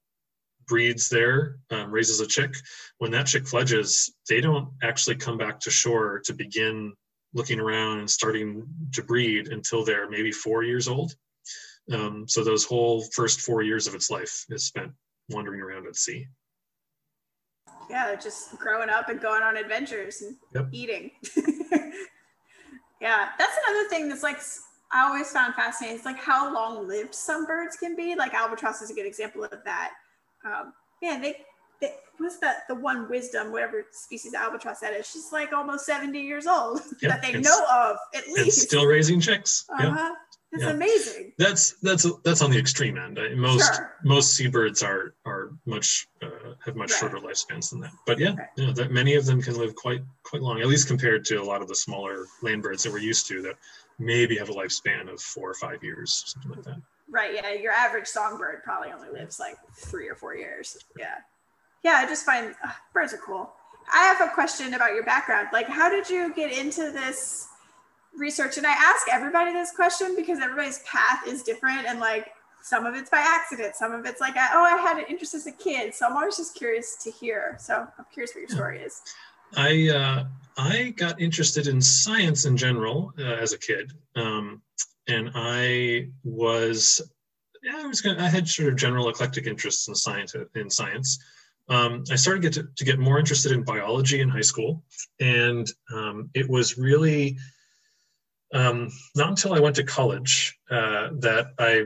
[0.71, 2.55] breeds there, um, raises a chick.
[2.99, 6.95] When that chick fledges, they don't actually come back to shore to begin
[7.35, 11.13] looking around and starting to breed until they're maybe four years old.
[11.93, 14.93] Um, so those whole first four years of its life is spent
[15.29, 16.29] wandering around at sea.
[17.91, 20.69] Yeah, just growing up and going on adventures and yep.
[20.71, 21.11] eating.
[23.01, 24.41] yeah, that's another thing that's like
[24.93, 25.97] I always found fascinating.
[25.97, 28.15] It's like how long lived some birds can be.
[28.15, 29.91] Like albatross is a good example of that.
[30.45, 30.73] Um,
[31.03, 31.37] yeah, they,
[31.81, 35.11] they what's that the one wisdom, whatever species albatross that is.
[35.11, 38.61] She's like almost 70 years old yep, that they know of at least.
[38.61, 39.67] still raising chicks.
[39.71, 40.15] Uh-huh.
[40.53, 40.71] It's yeah.
[40.71, 41.33] amazing.
[41.39, 43.21] That's that's that's on the extreme end.
[43.37, 43.95] Most sure.
[44.05, 46.99] most seabirds are are much uh, have much right.
[46.99, 47.93] shorter lifespans than that.
[48.05, 48.49] But yeah, right.
[48.57, 51.45] yeah, that many of them can live quite quite long, at least compared to a
[51.45, 53.55] lot of the smaller land birds that we're used to that
[54.01, 56.83] maybe have a lifespan of four or five years, something like that.
[57.11, 57.35] Right.
[57.35, 57.53] Yeah.
[57.53, 60.79] Your average songbird probably only lives like three or four years.
[60.99, 61.17] Yeah.
[61.83, 61.95] Yeah.
[62.03, 63.53] I just find uh, birds are cool.
[63.93, 65.49] I have a question about your background.
[65.53, 67.49] Like, how did you get into this
[68.17, 68.57] research?
[68.57, 71.87] And I ask everybody this question because everybody's path is different.
[71.87, 72.29] And like,
[72.63, 75.47] some of it's by accident, some of it's like, oh, I had an interest as
[75.47, 75.95] a kid.
[75.95, 77.57] So I'm always just curious to hear.
[77.59, 79.01] So I'm curious what your story is.
[79.57, 80.25] I uh,
[80.57, 84.63] I got interested in science in general uh, as a kid, um,
[85.11, 87.01] and I was
[87.63, 91.19] yeah I was gonna, I had sort of general eclectic interests in science in science.
[91.69, 94.83] Um, I started get to, to, get more interested in biology in high school,
[95.21, 97.39] and um, it was really
[98.53, 101.85] um, not until I went to college uh, that I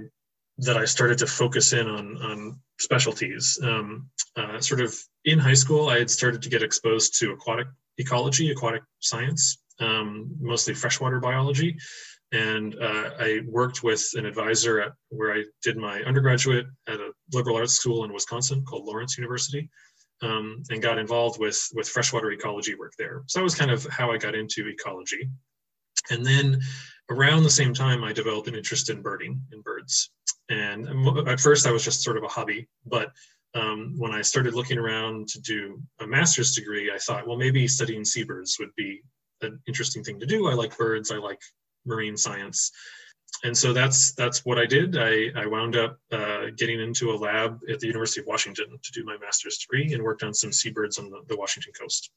[0.58, 3.58] that I started to focus in on on specialties.
[3.62, 7.68] Um, uh, sort of in high school, I had started to get exposed to aquatic
[7.98, 11.76] ecology, aquatic science, um, mostly freshwater biology.
[12.34, 17.12] And uh, I worked with an advisor at where I did my undergraduate at a
[17.32, 19.70] liberal arts school in Wisconsin called Lawrence University,
[20.20, 23.22] um, and got involved with with freshwater ecology work there.
[23.26, 25.30] So that was kind of how I got into ecology.
[26.10, 26.60] And then
[27.08, 30.10] around the same time, I developed an interest in birding in birds.
[30.48, 30.88] And
[31.28, 33.12] at first, I was just sort of a hobby, but
[33.54, 37.68] um, when I started looking around to do a master's degree, I thought, well, maybe
[37.68, 39.02] studying seabirds would be
[39.40, 40.48] an interesting thing to do.
[40.48, 41.40] I like birds, I like
[41.84, 42.70] marine science.
[43.42, 44.96] And so that's that's what I did.
[44.96, 48.92] I, I wound up uh, getting into a lab at the University of Washington to
[48.92, 52.10] do my master's degree and worked on some seabirds on the, the Washington coast.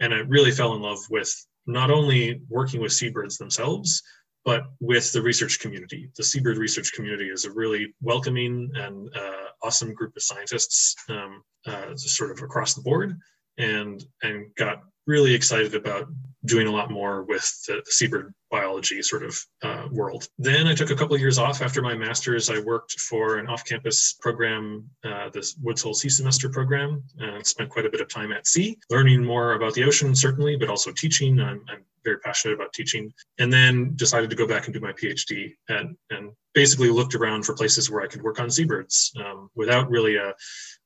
[0.00, 1.34] And I really fell in love with
[1.66, 4.02] not only working with seabirds themselves,
[4.44, 6.10] but with the research community.
[6.16, 11.42] The seabird research community is a really welcoming and uh, awesome group of scientists, um,
[11.66, 13.18] uh, sort of across the board,
[13.58, 16.06] and and got really excited about
[16.44, 20.28] doing a lot more with the, the seabird biology sort of uh, world.
[20.38, 22.48] Then I took a couple of years off after my master's.
[22.48, 27.70] I worked for an off-campus program, uh, this Woods Hole Sea Semester program, and spent
[27.70, 30.92] quite a bit of time at sea, learning more about the ocean certainly, but also
[30.92, 31.40] teaching.
[31.40, 33.12] I'm, I'm very passionate about teaching.
[33.38, 37.44] And then decided to go back and do my PhD and, and basically looked around
[37.44, 40.32] for places where I could work on seabirds um, without really a,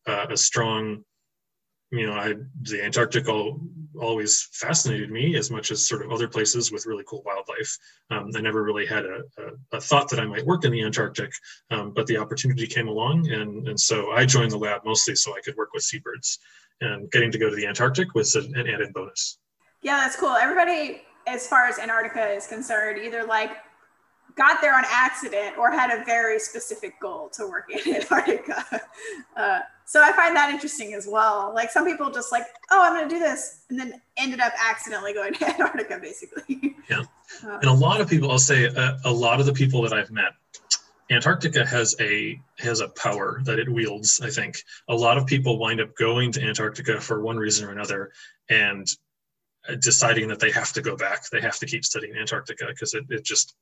[0.07, 1.05] a strong
[1.93, 6.73] you know, I the Antarctic always fascinated me as much as sort of other places
[6.73, 7.77] with really cool wildlife.
[8.11, 10.83] Um, I never really had a, a, a, thought that I might work in the
[10.83, 11.31] Antarctic,
[11.71, 15.37] um, but the opportunity came along, and and so I joined the lab mostly so
[15.37, 16.39] I could work with seabirds,
[16.81, 19.39] and getting to go to the Antarctic was an, an added bonus.
[19.83, 20.31] Yeah, that's cool.
[20.35, 23.51] Everybody, as far as Antarctica is concerned, either like
[24.37, 28.65] got there on accident or had a very specific goal to work in Antarctica.
[29.35, 31.53] Uh, so I find that interesting as well.
[31.55, 34.53] Like some people just like, oh, I'm going to do this, and then ended up
[34.63, 36.77] accidentally going to Antarctica, basically.
[36.89, 37.03] Yeah,
[37.45, 39.93] uh, and a lot of people, I'll say, uh, a lot of the people that
[39.93, 40.33] I've met,
[41.11, 44.21] Antarctica has a has a power that it wields.
[44.23, 47.73] I think a lot of people wind up going to Antarctica for one reason or
[47.73, 48.13] another,
[48.49, 48.87] and
[49.81, 51.29] deciding that they have to go back.
[51.31, 53.55] They have to keep studying antarctica because it, it just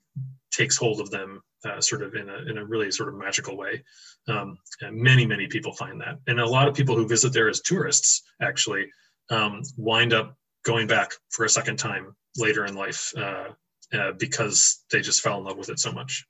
[0.50, 3.56] takes hold of them uh, sort of in a, in a really sort of magical
[3.56, 3.82] way.
[4.28, 6.18] Um, and many many people find that.
[6.26, 8.86] And a lot of people who visit there as tourists actually
[9.30, 13.48] um, wind up going back for a second time later in life uh,
[13.92, 16.26] uh, because they just fell in love with it so much.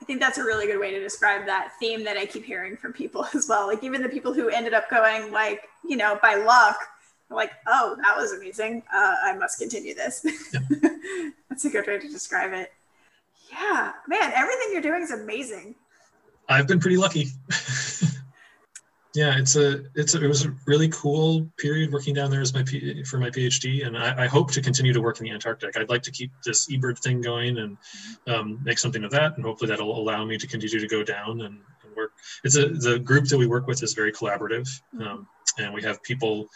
[0.00, 2.76] I think that's a really good way to describe that theme that I keep hearing
[2.76, 3.66] from people as well.
[3.66, 6.76] Like even the people who ended up going like, you know, by luck,
[7.30, 8.82] like, oh, that was amazing.
[8.92, 10.24] Uh, I must continue this.
[10.52, 10.60] Yeah.
[11.48, 12.72] That's a good way to describe it.
[13.50, 15.74] Yeah, man, everything you're doing is amazing.
[16.48, 17.28] I've been pretty lucky.
[19.14, 22.54] yeah, it's a it's a, it was a really cool period working down there as
[22.54, 25.32] my P, for my PhD, and I, I, hope to continue to work in the
[25.32, 25.76] Antarctic.
[25.76, 27.76] I'd like to keep this eBird thing going and
[28.26, 31.40] um, make something of that, and hopefully that'll allow me to continue to go down
[31.42, 32.12] and, and work.
[32.44, 35.02] It's a the group that we work with is very collaborative, mm-hmm.
[35.02, 35.26] um,
[35.58, 36.48] and we have people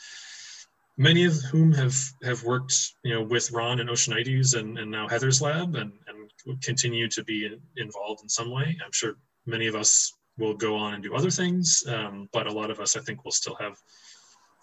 [0.97, 5.09] many of whom have have worked you know with ron and Oceanites and, and now
[5.09, 8.76] heather's lab and, and continue to be involved in some way.
[8.84, 9.14] I'm sure
[9.47, 12.80] many of us will go on and do other things um, but a lot of
[12.80, 13.76] us i think will still have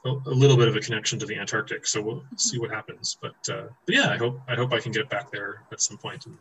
[0.05, 1.85] a, little bit of a connection to the antarctic.
[1.85, 3.17] So we'll see what happens.
[3.21, 5.97] But uh, but yeah i hope i hope i can get back there at some
[5.97, 6.37] point in the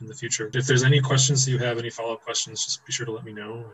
[0.00, 0.50] in the future.
[0.54, 3.32] If there's any questions you have any follow-up questions just be sure to let me
[3.32, 3.64] know.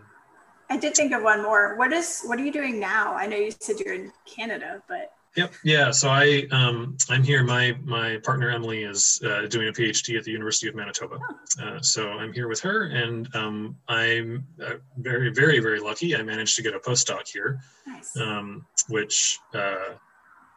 [0.70, 1.76] I did think of one more.
[1.76, 3.14] What is what are you doing now?
[3.14, 5.55] I know you said you're in Canada, but Yep.
[5.64, 5.91] Yeah.
[5.91, 7.43] So I um, I'm here.
[7.43, 11.18] My my partner Emily is uh, doing a PhD at the University of Manitoba.
[11.62, 16.14] Uh, so I'm here with her, and um, I'm uh, very very very lucky.
[16.14, 18.14] I managed to get a postdoc here, nice.
[18.18, 19.95] um, which, uh,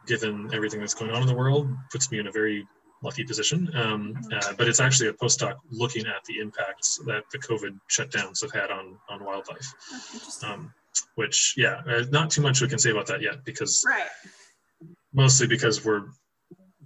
[0.06, 2.66] given everything that's going on in the world, puts me in a very
[3.02, 3.70] lucky position.
[3.74, 4.32] Um, mm-hmm.
[4.32, 8.52] uh, but it's actually a postdoc looking at the impacts that the COVID shutdowns have
[8.52, 9.72] had on on wildlife.
[10.44, 10.74] Um,
[11.14, 14.08] which yeah, uh, not too much we can say about that yet because right
[15.16, 16.04] mostly because we're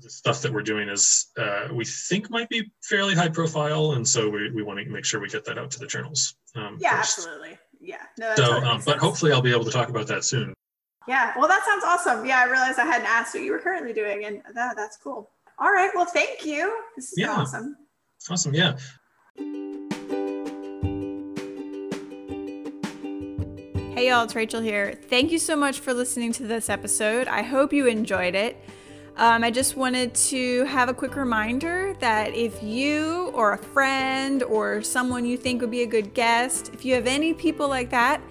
[0.00, 4.08] the stuff that we're doing is uh, we think might be fairly high profile, and
[4.08, 6.36] so we, we want to make sure we get that out to the journals.
[6.56, 7.18] Um, yeah, first.
[7.18, 7.58] absolutely.
[7.80, 8.02] Yeah.
[8.18, 10.54] No, so, um, but hopefully, I'll be able to talk about that soon.
[11.06, 11.34] Yeah.
[11.36, 12.24] Well, that sounds awesome.
[12.24, 15.30] Yeah, I realized I hadn't asked what you were currently doing, and that, that's cool.
[15.58, 15.90] All right.
[15.94, 16.78] Well, thank you.
[16.96, 17.32] This is yeah.
[17.32, 17.76] awesome.
[18.30, 18.54] Awesome.
[18.54, 18.76] Yeah.
[24.00, 24.94] Hey y'all, it's Rachel here.
[25.10, 27.28] Thank you so much for listening to this episode.
[27.28, 28.56] I hope you enjoyed it.
[29.18, 34.42] Um, I just wanted to have a quick reminder that if you or a friend
[34.44, 37.90] or someone you think would be a good guest, if you have any people like
[37.90, 38.22] that,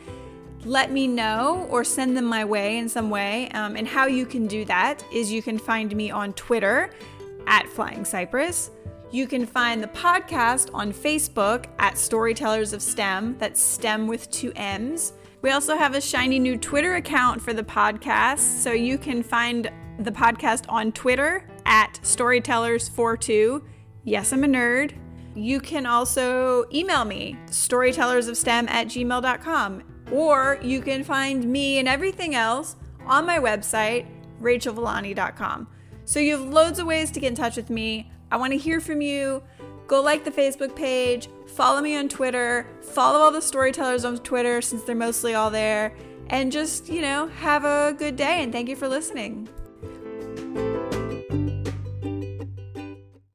[0.65, 3.47] let me know or send them my way in some way.
[3.49, 6.89] Um, and how you can do that is you can find me on Twitter
[7.45, 8.71] at Flying Cypress.
[9.11, 13.37] You can find the podcast on Facebook at Storytellers of STEM.
[13.37, 15.13] That's STEM with two M's.
[15.41, 19.71] We also have a shiny new Twitter account for the podcast, so you can find
[19.99, 23.63] the podcast on Twitter at Storytellers42.
[24.03, 24.97] Yes, I'm a nerd.
[25.35, 32.35] You can also email me, storytellersofstem at gmail.com, or you can find me and everything
[32.35, 32.75] else
[33.05, 34.07] on my website,
[34.41, 35.67] rachelvillani.com.
[36.03, 38.11] So you have loads of ways to get in touch with me.
[38.29, 39.41] I want to hear from you
[39.87, 42.67] go like the Facebook page, Follow me on Twitter.
[42.81, 45.95] Follow all the storytellers on Twitter since they're mostly all there.
[46.27, 49.49] And just, you know, have a good day and thank you for listening.